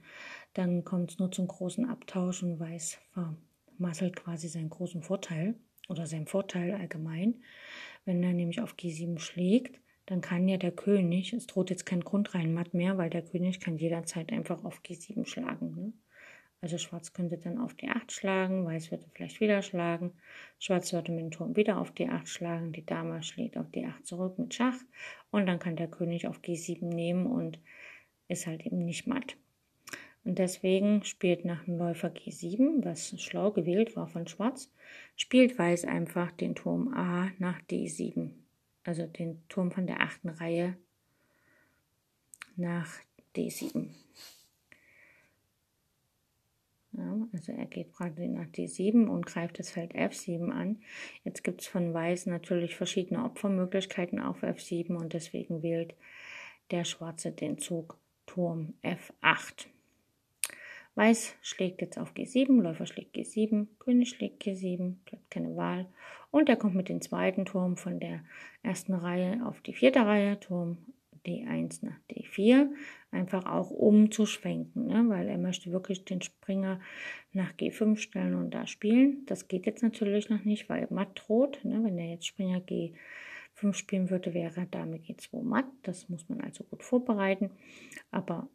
dann 0.53 0.83
kommt 0.83 1.11
es 1.11 1.19
nur 1.19 1.31
zum 1.31 1.47
großen 1.47 1.89
Abtausch 1.89 2.43
und 2.43 2.59
Weiß 2.59 2.99
vermasselt 3.13 4.15
quasi 4.15 4.49
seinen 4.49 4.69
großen 4.69 5.01
Vorteil 5.01 5.55
oder 5.89 6.05
seinen 6.05 6.27
Vorteil 6.27 6.73
allgemein. 6.73 7.41
Wenn 8.05 8.21
er 8.21 8.33
nämlich 8.33 8.61
auf 8.61 8.75
G7 8.75 9.17
schlägt, 9.19 9.79
dann 10.05 10.21
kann 10.21 10.47
ja 10.47 10.57
der 10.57 10.71
König, 10.71 11.33
es 11.33 11.47
droht 11.47 11.69
jetzt 11.69 11.85
kein 11.85 12.01
Grundreihenmatt 12.01 12.73
mehr, 12.73 12.97
weil 12.97 13.09
der 13.09 13.23
König 13.23 13.59
kann 13.59 13.77
jederzeit 13.77 14.31
einfach 14.31 14.63
auf 14.63 14.81
G7 14.81 15.25
schlagen. 15.25 15.75
Ne? 15.75 15.93
Also 16.61 16.77
Schwarz 16.77 17.13
könnte 17.13 17.37
dann 17.37 17.57
auf 17.57 17.73
D8 17.73 18.11
schlagen, 18.11 18.65
Weiß 18.65 18.91
würde 18.91 19.05
vielleicht 19.13 19.39
wieder 19.39 19.61
schlagen, 19.61 20.13
Schwarz 20.59 20.93
würde 20.93 21.11
mit 21.11 21.21
dem 21.21 21.31
Turm 21.31 21.55
wieder 21.55 21.77
auf 21.77 21.91
D8 21.91 22.25
schlagen, 22.25 22.71
die 22.71 22.85
Dame 22.85 23.21
schlägt 23.23 23.57
auf 23.57 23.67
D8 23.67 24.03
zurück 24.03 24.39
mit 24.39 24.53
Schach 24.53 24.77
und 25.31 25.45
dann 25.45 25.59
kann 25.59 25.75
der 25.75 25.89
König 25.89 26.27
auf 26.27 26.39
G7 26.39 26.85
nehmen 26.85 27.25
und 27.25 27.59
ist 28.27 28.47
halt 28.47 28.65
eben 28.65 28.85
nicht 28.85 29.07
matt. 29.07 29.37
Und 30.25 30.39
deswegen 30.39 31.03
spielt 31.03 31.43
nach 31.43 31.65
dem 31.65 31.77
Läufer 31.77 32.07
G7, 32.07 32.85
was 32.85 33.21
schlau 33.21 33.51
gewählt 33.51 33.95
war 33.97 34.07
von 34.07 34.25
Schwarz, 34.27 34.71
spielt 35.17 35.59
Weiß 35.59 35.83
einfach 35.83 36.31
den 36.31 36.55
Turm 36.55 36.93
A 36.93 37.29
nach 37.39 37.61
D7. 37.69 38.29
Also 38.83 39.05
den 39.05 39.47
Turm 39.47 39.71
von 39.71 39.87
der 39.87 40.01
achten 40.01 40.29
Reihe 40.29 40.77
nach 42.55 42.89
D7. 43.35 43.89
Ja, 46.95 47.27
also 47.31 47.51
er 47.51 47.65
geht 47.65 47.91
gerade 47.91 48.27
nach 48.27 48.45
D7 48.45 49.07
und 49.07 49.25
greift 49.25 49.57
das 49.57 49.71
Feld 49.71 49.95
F7 49.95 50.51
an. 50.51 50.81
Jetzt 51.23 51.43
gibt 51.43 51.61
es 51.61 51.67
von 51.67 51.93
Weiß 51.93 52.27
natürlich 52.27 52.75
verschiedene 52.75 53.23
Opfermöglichkeiten 53.23 54.19
auf 54.19 54.43
F7 54.43 54.95
und 54.95 55.13
deswegen 55.13 55.63
wählt 55.63 55.95
der 56.69 56.85
Schwarze 56.85 57.31
den 57.31 57.57
Zug 57.57 57.97
Turm 58.27 58.73
F8. 58.83 59.67
Weiß 60.95 61.35
schlägt 61.41 61.81
jetzt 61.81 61.97
auf 61.97 62.13
G7, 62.13 62.61
Läufer 62.61 62.85
schlägt 62.85 63.15
G7, 63.15 63.67
König 63.79 64.09
schlägt 64.09 64.43
G7, 64.43 64.95
bleibt 65.05 65.31
keine 65.31 65.55
Wahl. 65.55 65.87
Und 66.29 66.49
er 66.49 66.55
kommt 66.55 66.75
mit 66.75 66.89
dem 66.89 67.01
zweiten 67.01 67.45
Turm 67.45 67.77
von 67.77 67.99
der 67.99 68.23
ersten 68.61 68.93
Reihe 68.93 69.43
auf 69.45 69.61
die 69.61 69.73
vierte 69.73 70.05
Reihe, 70.05 70.39
Turm 70.39 70.77
D1 71.25 71.85
nach 71.85 71.97
D4, 72.11 72.69
einfach 73.11 73.45
auch 73.45 73.71
umzuschwenken, 73.71 74.87
ne? 74.87 75.05
weil 75.07 75.29
er 75.29 75.37
möchte 75.37 75.71
wirklich 75.71 76.05
den 76.05 76.21
Springer 76.21 76.79
nach 77.31 77.53
G5 77.53 77.97
stellen 77.97 78.35
und 78.35 78.51
da 78.51 78.67
spielen. 78.67 79.25
Das 79.25 79.47
geht 79.47 79.65
jetzt 79.65 79.83
natürlich 79.83 80.29
noch 80.29 80.43
nicht, 80.43 80.69
weil 80.69 80.87
matt 80.89 81.23
droht. 81.25 81.63
Ne? 81.63 81.83
Wenn 81.83 81.97
er 81.97 82.11
jetzt 82.11 82.27
Springer 82.27 82.59
G5 82.59 83.73
spielen 83.73 84.09
würde, 84.09 84.33
wäre 84.33 84.67
Dame 84.67 84.97
G2 84.97 85.41
matt. 85.41 85.65
Das 85.83 86.09
muss 86.09 86.27
man 86.29 86.41
also 86.41 86.63
gut 86.65 86.83
vorbereiten, 86.83 87.51
aber 88.11 88.49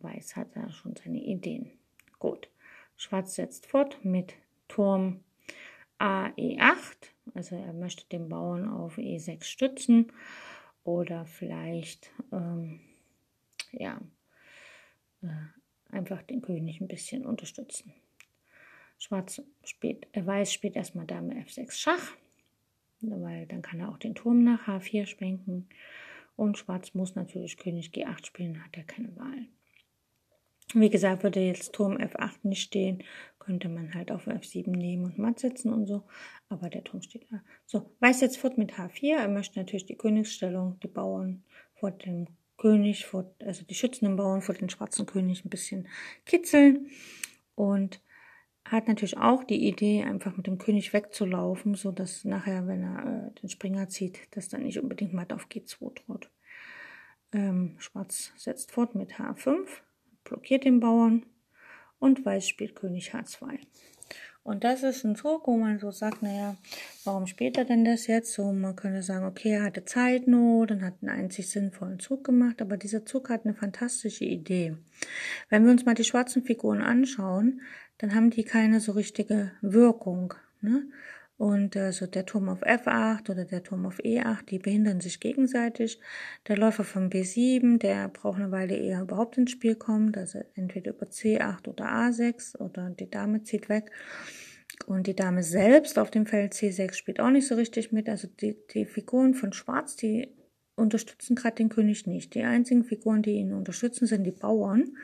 Weiß 0.00 0.36
hat 0.36 0.54
da 0.54 0.70
schon 0.70 0.94
seine 0.96 1.22
Ideen. 1.22 1.70
Gut, 2.18 2.48
Schwarz 2.96 3.34
setzt 3.34 3.66
fort 3.66 4.04
mit 4.04 4.34
Turm 4.68 5.20
A 5.98 6.26
E8, 6.36 7.10
also 7.34 7.56
er 7.56 7.72
möchte 7.72 8.06
den 8.08 8.28
Bauern 8.28 8.68
auf 8.68 8.98
E6 8.98 9.44
stützen 9.44 10.12
oder 10.84 11.26
vielleicht 11.26 12.10
ähm, 12.32 12.80
ja 13.72 14.00
äh, 15.22 15.94
einfach 15.94 16.22
den 16.22 16.42
König 16.42 16.80
ein 16.80 16.88
bisschen 16.88 17.24
unterstützen. 17.24 17.92
Schwarz 18.98 19.42
spielt, 19.64 20.06
äh, 20.12 20.24
Weiß 20.24 20.52
spielt 20.52 20.76
erstmal 20.76 21.06
Dame 21.06 21.34
F6 21.44 21.72
Schach, 21.72 22.12
weil 23.00 23.46
dann 23.46 23.62
kann 23.62 23.80
er 23.80 23.88
auch 23.88 23.98
den 23.98 24.14
Turm 24.14 24.44
nach 24.44 24.66
H4 24.68 25.06
schwenken. 25.06 25.68
Und 26.36 26.56
Schwarz 26.56 26.94
muss 26.94 27.14
natürlich 27.14 27.56
König 27.56 27.90
G8 27.90 28.26
spielen, 28.26 28.64
hat 28.64 28.76
er 28.76 28.84
keine 28.84 29.14
Wahl. 29.16 29.46
Wie 30.74 30.90
gesagt, 30.90 31.22
würde 31.22 31.40
jetzt 31.40 31.72
Turm 31.72 31.96
F8 31.96 32.38
nicht 32.44 32.62
stehen, 32.62 33.02
könnte 33.38 33.68
man 33.68 33.94
halt 33.94 34.10
auf 34.10 34.26
F7 34.26 34.70
nehmen 34.70 35.04
und 35.04 35.18
matt 35.18 35.40
setzen 35.40 35.72
und 35.72 35.86
so. 35.86 36.04
Aber 36.48 36.70
der 36.70 36.84
Turm 36.84 37.02
steht 37.02 37.26
da. 37.30 37.42
So, 37.66 37.90
Weiß 38.00 38.20
jetzt 38.20 38.38
fort 38.38 38.56
mit 38.56 38.74
H4. 38.74 39.16
Er 39.16 39.28
möchte 39.28 39.58
natürlich 39.58 39.86
die 39.86 39.96
Königsstellung, 39.96 40.78
die 40.80 40.88
Bauern 40.88 41.42
vor 41.74 41.90
dem 41.90 42.26
König, 42.56 43.06
vor, 43.06 43.34
also 43.40 43.64
die 43.64 43.74
schützenden 43.74 44.16
Bauern 44.16 44.40
vor 44.40 44.54
den 44.54 44.70
schwarzen 44.70 45.04
König 45.04 45.44
ein 45.44 45.50
bisschen 45.50 45.88
kitzeln. 46.24 46.88
Und 47.54 48.00
hat 48.64 48.88
natürlich 48.88 49.18
auch 49.18 49.44
die 49.44 49.66
Idee, 49.68 50.04
einfach 50.04 50.36
mit 50.36 50.46
dem 50.46 50.58
König 50.58 50.92
wegzulaufen, 50.92 51.74
so 51.74 51.90
dass 51.90 52.24
nachher, 52.24 52.66
wenn 52.66 52.82
er 52.82 53.26
äh, 53.28 53.40
den 53.40 53.48
Springer 53.48 53.88
zieht, 53.88 54.20
dass 54.36 54.48
dann 54.48 54.62
nicht 54.62 54.78
unbedingt 54.78 55.12
matt 55.12 55.32
auf 55.32 55.48
G2 55.48 55.94
droht. 55.94 56.30
Ähm, 57.32 57.74
Schwarz 57.78 58.32
setzt 58.36 58.72
fort 58.72 58.94
mit 58.94 59.14
H5 59.14 59.66
blockiert 60.32 60.64
den 60.64 60.80
Bauern 60.80 61.26
und 61.98 62.24
Weiß 62.24 62.48
spielt 62.48 62.74
König 62.74 63.12
H2. 63.14 63.58
Und 64.44 64.64
das 64.64 64.82
ist 64.82 65.04
ein 65.04 65.14
Zug, 65.14 65.46
wo 65.46 65.56
man 65.56 65.78
so 65.78 65.90
sagt, 65.90 66.22
naja, 66.22 66.56
warum 67.04 67.26
spielt 67.26 67.58
er 67.58 67.64
denn 67.64 67.84
das 67.84 68.06
jetzt? 68.06 68.32
So, 68.32 68.50
man 68.50 68.74
könnte 68.74 69.02
sagen, 69.02 69.26
okay, 69.26 69.50
er 69.50 69.62
hatte 69.62 69.84
Zeitnot 69.84 70.70
und 70.72 70.82
hat 70.82 70.94
einen 71.00 71.10
einzig 71.10 71.50
sinnvollen 71.50 72.00
Zug 72.00 72.24
gemacht, 72.24 72.60
aber 72.62 72.76
dieser 72.76 73.04
Zug 73.04 73.28
hat 73.28 73.44
eine 73.44 73.54
fantastische 73.54 74.24
Idee. 74.24 74.74
Wenn 75.48 75.64
wir 75.64 75.70
uns 75.70 75.84
mal 75.84 75.94
die 75.94 76.02
schwarzen 76.02 76.42
Figuren 76.42 76.80
anschauen, 76.80 77.60
dann 77.98 78.14
haben 78.14 78.30
die 78.30 78.42
keine 78.42 78.80
so 78.80 78.92
richtige 78.92 79.52
Wirkung. 79.60 80.34
Ne? 80.62 80.86
Und 81.42 81.74
äh, 81.74 81.90
der 81.90 82.24
Turm 82.24 82.48
auf 82.48 82.62
F8 82.62 83.28
oder 83.28 83.44
der 83.44 83.64
Turm 83.64 83.84
auf 83.84 83.98
E8, 83.98 84.46
die 84.46 84.60
behindern 84.60 85.00
sich 85.00 85.18
gegenseitig. 85.18 85.98
Der 86.46 86.56
Läufer 86.56 86.84
von 86.84 87.10
B7, 87.10 87.80
der 87.80 88.10
braucht 88.10 88.38
eine 88.38 88.52
Weile 88.52 88.76
eher 88.76 89.02
überhaupt 89.02 89.38
ins 89.38 89.50
Spiel 89.50 89.74
kommt, 89.74 90.16
also 90.16 90.38
entweder 90.54 90.92
über 90.92 91.06
C8 91.06 91.66
oder 91.66 91.86
A6 91.86 92.56
oder 92.58 92.90
die 92.90 93.10
Dame 93.10 93.42
zieht 93.42 93.68
weg. 93.68 93.90
Und 94.86 95.08
die 95.08 95.16
Dame 95.16 95.42
selbst 95.42 95.98
auf 95.98 96.12
dem 96.12 96.26
Feld 96.26 96.52
C6 96.52 96.94
spielt 96.94 97.18
auch 97.18 97.30
nicht 97.30 97.48
so 97.48 97.56
richtig 97.56 97.90
mit. 97.90 98.08
Also 98.08 98.28
die, 98.28 98.56
die 98.72 98.84
Figuren 98.84 99.34
von 99.34 99.52
Schwarz, 99.52 99.96
die 99.96 100.28
unterstützen 100.76 101.34
gerade 101.34 101.56
den 101.56 101.70
König 101.70 102.06
nicht. 102.06 102.36
Die 102.36 102.44
einzigen 102.44 102.84
Figuren, 102.84 103.22
die 103.22 103.32
ihn 103.32 103.52
unterstützen, 103.52 104.06
sind 104.06 104.22
die 104.22 104.30
Bauern. 104.30 104.96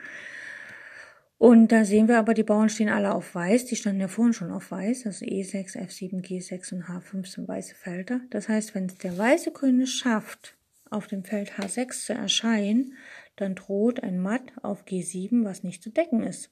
Und 1.39 1.71
da 1.71 1.85
sehen 1.85 2.09
wir 2.09 2.19
aber, 2.19 2.33
die 2.33 2.43
Bauern 2.43 2.67
stehen 2.67 2.89
alle 2.89 3.15
auf 3.15 3.33
Weiß. 3.33 3.63
Die 3.65 3.77
standen 3.77 4.01
ja 4.01 4.09
vorhin 4.09 4.33
schon 4.33 4.51
auf 4.51 4.71
Weiß. 4.71 5.05
Also 5.05 5.25
E6, 5.25 5.77
F7, 5.77 6.21
G6 6.21 6.73
und 6.73 6.83
H5 6.83 7.25
sind 7.27 7.47
weiße 7.47 7.75
Felder. 7.75 8.19
Das 8.29 8.49
heißt, 8.49 8.75
wenn 8.75 8.87
es 8.87 8.97
der 8.97 9.17
weiße 9.17 9.51
König 9.51 9.89
schafft, 9.89 10.57
auf 10.89 11.07
dem 11.07 11.23
Feld 11.23 11.53
H6 11.53 12.07
zu 12.07 12.13
erscheinen, 12.13 12.97
dann 13.37 13.55
droht 13.55 14.03
ein 14.03 14.19
Matt 14.19 14.51
auf 14.63 14.83
G7, 14.83 15.45
was 15.45 15.63
nicht 15.63 15.81
zu 15.81 15.91
decken 15.91 16.23
ist. 16.23 16.51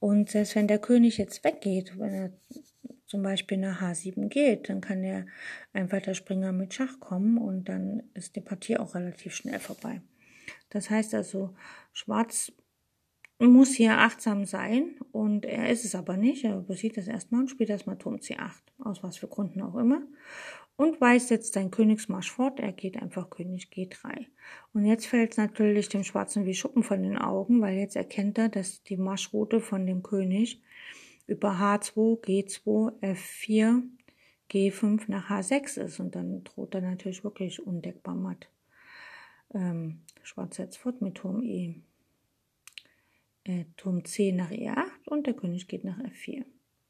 Und 0.00 0.28
selbst 0.30 0.56
wenn 0.56 0.66
der 0.66 0.80
König 0.80 1.16
jetzt 1.16 1.44
weggeht, 1.44 1.96
wenn 1.96 2.12
er 2.12 2.32
zum 3.06 3.22
Beispiel 3.22 3.58
nach 3.58 3.80
H7 3.80 4.26
geht, 4.26 4.68
dann 4.68 4.80
kann 4.80 5.02
der 5.02 5.26
einfach 5.72 6.02
der 6.02 6.14
Springer 6.14 6.50
mit 6.50 6.74
Schach 6.74 6.98
kommen 6.98 7.38
und 7.38 7.68
dann 7.68 8.02
ist 8.14 8.34
die 8.34 8.40
Partie 8.40 8.76
auch 8.76 8.96
relativ 8.96 9.36
schnell 9.36 9.60
vorbei. 9.60 10.00
Das 10.70 10.90
heißt 10.90 11.14
also, 11.14 11.54
Schwarz 11.92 12.52
muss 13.48 13.74
hier 13.74 13.98
achtsam 13.98 14.44
sein 14.44 14.96
und 15.12 15.46
er 15.46 15.70
ist 15.70 15.84
es 15.84 15.94
aber 15.94 16.16
nicht. 16.16 16.44
Er 16.44 16.58
übersieht 16.58 16.96
das 16.96 17.08
erstmal 17.08 17.42
und 17.42 17.48
spielt 17.48 17.70
erstmal 17.70 17.96
Turm 17.96 18.16
C8, 18.16 18.60
aus 18.80 19.02
was 19.02 19.16
für 19.16 19.28
Gründen 19.28 19.62
auch 19.62 19.76
immer 19.76 20.02
und 20.80 20.98
Weiß 20.98 21.28
setzt 21.28 21.52
seinen 21.52 21.70
Königsmarsch 21.70 22.30
fort. 22.30 22.58
Er 22.58 22.72
geht 22.72 22.96
einfach 22.96 23.28
König 23.28 23.68
G3. 23.70 24.24
Und 24.72 24.86
jetzt 24.86 25.06
fällt 25.06 25.32
es 25.32 25.36
natürlich 25.36 25.90
dem 25.90 26.04
Schwarzen 26.04 26.46
wie 26.46 26.54
Schuppen 26.54 26.82
von 26.82 27.02
den 27.02 27.18
Augen, 27.18 27.60
weil 27.60 27.76
jetzt 27.76 27.96
erkennt 27.96 28.38
er, 28.38 28.48
dass 28.48 28.82
die 28.82 28.96
Marschroute 28.96 29.60
von 29.60 29.84
dem 29.84 30.02
König 30.02 30.62
über 31.26 31.50
H2, 31.50 32.24
G2, 32.24 32.98
F4, 33.02 33.82
G5 34.50 35.02
nach 35.08 35.28
H6 35.28 35.78
ist. 35.78 36.00
Und 36.00 36.14
dann 36.14 36.44
droht 36.44 36.74
er 36.74 36.80
natürlich 36.80 37.24
wirklich 37.24 37.62
undeckbar 37.62 38.14
matt. 38.14 38.48
Ähm, 39.52 40.00
Schwarz 40.22 40.56
setzt 40.56 40.78
fort 40.78 41.02
mit 41.02 41.16
Turm 41.16 41.42
E. 41.42 41.74
Äh, 43.44 43.64
Turm 43.76 44.04
C 44.04 44.32
nach 44.32 44.50
E8 44.50 45.08
und 45.08 45.26
der 45.26 45.34
König 45.34 45.68
geht 45.68 45.84
nach 45.84 45.98
F4. 45.98 46.44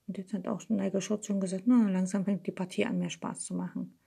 Und 0.07 0.19
jetzt 0.19 0.33
hat 0.33 0.49
auch 0.49 0.69
Nigel 0.69 1.01
Schott 1.01 1.25
schon 1.25 1.41
gesagt, 1.41 1.65
na, 1.67 1.89
langsam 1.89 2.25
fängt 2.25 2.47
die 2.47 2.53
Partie 2.53 2.85
an, 2.85 2.99
mehr 2.99 3.11
Spaß 3.11 3.45
zu 3.45 3.55
machen. 3.55 3.99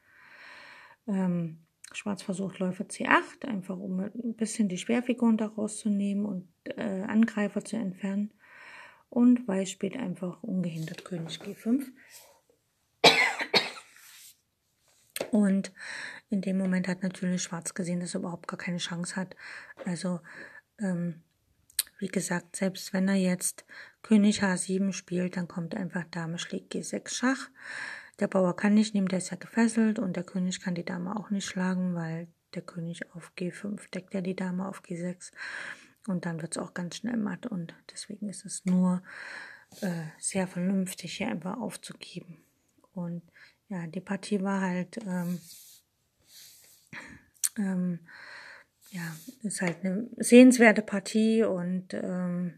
Ähm, 1.08 1.60
Schwarz 1.94 2.22
versucht 2.24 2.60
Läufer 2.60 2.86
C8, 2.86 3.46
einfach 3.46 3.78
um 3.78 4.00
ein 4.00 4.36
bisschen 4.36 4.68
die 4.68 4.78
Schwerfiguren 4.78 5.38
daraus 5.38 5.78
zu 5.78 5.90
nehmen 5.90 6.26
und 6.26 6.48
äh, 6.66 7.04
Angreifer 7.04 7.64
zu 7.64 7.78
entfernen. 7.78 8.34
Und 9.10 9.48
Weiß 9.48 9.70
spielt 9.70 9.96
einfach 9.96 10.42
ungehindert 10.42 11.06
König 11.06 11.40
G5. 11.40 11.86
Und 15.32 15.72
in 16.30 16.42
dem 16.42 16.58
Moment 16.58 16.88
hat 16.88 17.04
natürlich 17.04 17.44
Schwarz 17.44 17.74
gesehen, 17.74 18.00
dass 18.00 18.16
er 18.16 18.20
überhaupt 18.20 18.48
gar 18.48 18.58
keine 18.58 18.78
Chance 18.78 19.16
hat. 19.16 19.36
Also 19.86 20.20
ähm, 20.80 21.22
wie 22.00 22.08
gesagt, 22.08 22.56
selbst 22.56 22.94
wenn 22.94 23.08
er 23.08 23.16
jetzt 23.16 23.66
König 24.02 24.44
H7 24.44 24.94
spielt, 24.94 25.38
dann 25.38 25.48
kommt 25.48 25.76
einfach 25.76 26.04
Dame 26.12 26.38
schlägt 26.38 26.74
G6 26.74 27.14
Schach. 27.14 27.50
Der 28.20 28.28
Bauer 28.28 28.56
kann 28.56 28.74
nicht 28.74 28.94
nehmen, 28.94 29.08
der 29.08 29.18
ist 29.20 29.32
ja 29.32 29.38
gefesselt 29.38 30.00
und 30.00 30.16
der 30.16 30.24
König 30.24 30.62
kann 30.62 30.76
die 30.76 30.86
Dame 30.86 31.16
auch 31.16 31.30
nicht 31.30 31.46
schlagen, 31.46 31.96
weil 31.96 32.28
der 32.54 32.62
König 32.62 33.12
auf 33.16 33.32
G5 33.38 33.90
deckt 33.92 34.14
ja 34.14 34.22
die 34.22 34.36
Dame 34.36 34.68
auf 34.68 34.84
G6 34.84 35.32
und 36.08 36.26
dann 36.26 36.42
wird 36.42 36.56
es 36.56 36.62
auch 36.62 36.74
ganz 36.74 36.98
schnell 36.98 37.18
matt 37.18 37.48
und 37.48 37.74
deswegen 37.92 38.30
ist 38.30 38.46
es 38.46 38.66
nur 38.66 39.02
äh, 39.82 40.04
sehr 40.20 40.48
vernünftig, 40.48 41.18
hier 41.18 41.30
einfach 41.30 41.58
aufzugeben. 41.58 42.44
Und 42.94 43.24
ja, 43.70 43.88
die 43.88 44.02
Partie 44.02 44.42
war 44.44 44.62
halt 44.62 44.98
ähm, 44.98 45.40
ähm, 47.58 48.00
ja, 48.94 49.16
ist 49.42 49.62
halt 49.62 49.78
eine 49.84 50.08
sehenswerte 50.18 50.84
Partie 50.84 51.44
und 51.44 51.96
ähm, 51.96 52.54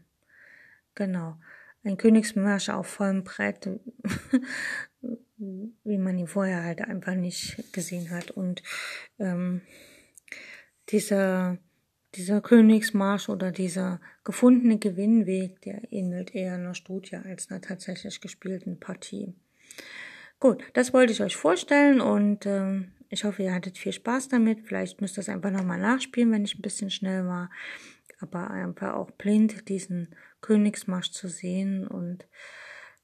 genau, 0.94 1.36
ein 1.82 1.96
Königsmarsch 1.96 2.68
auf 2.68 2.86
vollem 2.86 3.24
Brett, 3.24 3.70
wie 5.38 5.98
man 5.98 6.18
ihn 6.18 6.26
vorher 6.26 6.62
halt 6.62 6.82
einfach 6.82 7.14
nicht 7.14 7.72
gesehen 7.72 8.10
hat. 8.10 8.32
Und 8.32 8.62
ähm, 9.18 9.62
dieser, 10.90 11.56
dieser 12.14 12.42
Königsmarsch 12.42 13.30
oder 13.30 13.50
dieser 13.50 14.00
gefundene 14.22 14.78
Gewinnweg, 14.78 15.62
der 15.62 15.90
ähnelt 15.90 16.34
eher 16.34 16.54
einer 16.54 16.74
Studie 16.74 17.16
als 17.16 17.50
einer 17.50 17.62
tatsächlich 17.62 18.20
gespielten 18.20 18.78
Partie. 18.78 19.32
Gut, 20.38 20.62
das 20.74 20.92
wollte 20.92 21.14
ich 21.14 21.22
euch 21.22 21.34
vorstellen 21.36 22.02
und 22.02 22.44
ähm, 22.44 22.92
ich 23.08 23.24
hoffe, 23.24 23.42
ihr 23.42 23.54
hattet 23.54 23.78
viel 23.78 23.92
Spaß 23.92 24.28
damit. 24.28 24.66
Vielleicht 24.66 25.00
müsst 25.00 25.18
ihr 25.18 25.20
es 25.20 25.28
einfach 25.28 25.50
nochmal 25.50 25.80
nachspielen, 25.80 26.32
wenn 26.32 26.44
ich 26.44 26.56
ein 26.58 26.62
bisschen 26.62 26.90
schnell 26.90 27.26
war. 27.26 27.50
Aber 28.20 28.50
einfach 28.50 28.94
auch 28.94 29.10
blind 29.10 29.68
diesen 29.68 30.14
Königsmarsch 30.40 31.10
zu 31.10 31.28
sehen 31.28 31.86
und 31.86 32.26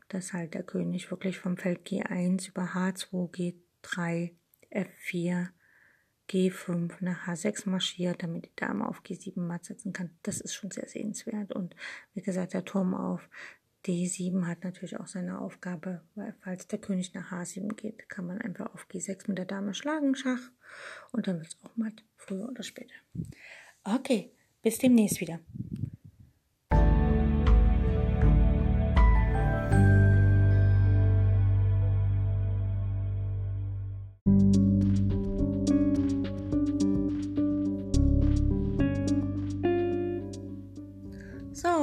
dass 0.08 0.32
halt 0.32 0.54
der 0.54 0.62
König 0.62 1.10
wirklich 1.10 1.38
vom 1.38 1.56
Feld 1.56 1.86
G1 1.86 2.48
über 2.48 2.64
H2, 2.74 3.54
G3, 3.82 4.32
F4, 4.70 5.48
G5 6.30 6.92
nach 7.00 7.26
H6 7.26 7.68
marschiert, 7.68 8.22
damit 8.22 8.46
die 8.46 8.56
Dame 8.56 8.86
auf 8.88 9.02
G7 9.02 9.40
matt 9.40 9.64
setzen 9.64 9.92
kann. 9.92 10.10
Das 10.22 10.40
ist 10.40 10.54
schon 10.54 10.70
sehr 10.70 10.88
sehenswert. 10.88 11.52
Und 11.52 11.76
wie 12.14 12.22
gesagt, 12.22 12.54
der 12.54 12.64
Turm 12.64 12.94
auf 12.94 13.28
D7 13.84 14.46
hat 14.46 14.64
natürlich 14.64 14.98
auch 14.98 15.06
seine 15.06 15.40
Aufgabe, 15.40 16.02
weil 16.14 16.34
falls 16.40 16.68
der 16.68 16.78
König 16.78 17.14
nach 17.14 17.32
H7 17.32 17.74
geht, 17.74 18.08
kann 18.08 18.26
man 18.26 18.40
einfach 18.40 18.72
auf 18.74 18.86
G6 18.88 19.24
mit 19.28 19.38
der 19.38 19.44
Dame 19.44 19.74
schlagen, 19.74 20.14
Schach, 20.14 20.50
und 21.10 21.26
dann 21.26 21.38
wird 21.38 21.48
es 21.48 21.58
auch 21.62 21.76
matt, 21.76 22.04
früher 22.16 22.48
oder 22.48 22.62
später. 22.62 22.94
Okay, 23.84 24.30
bis 24.62 24.78
demnächst 24.78 25.20
wieder. 25.20 25.40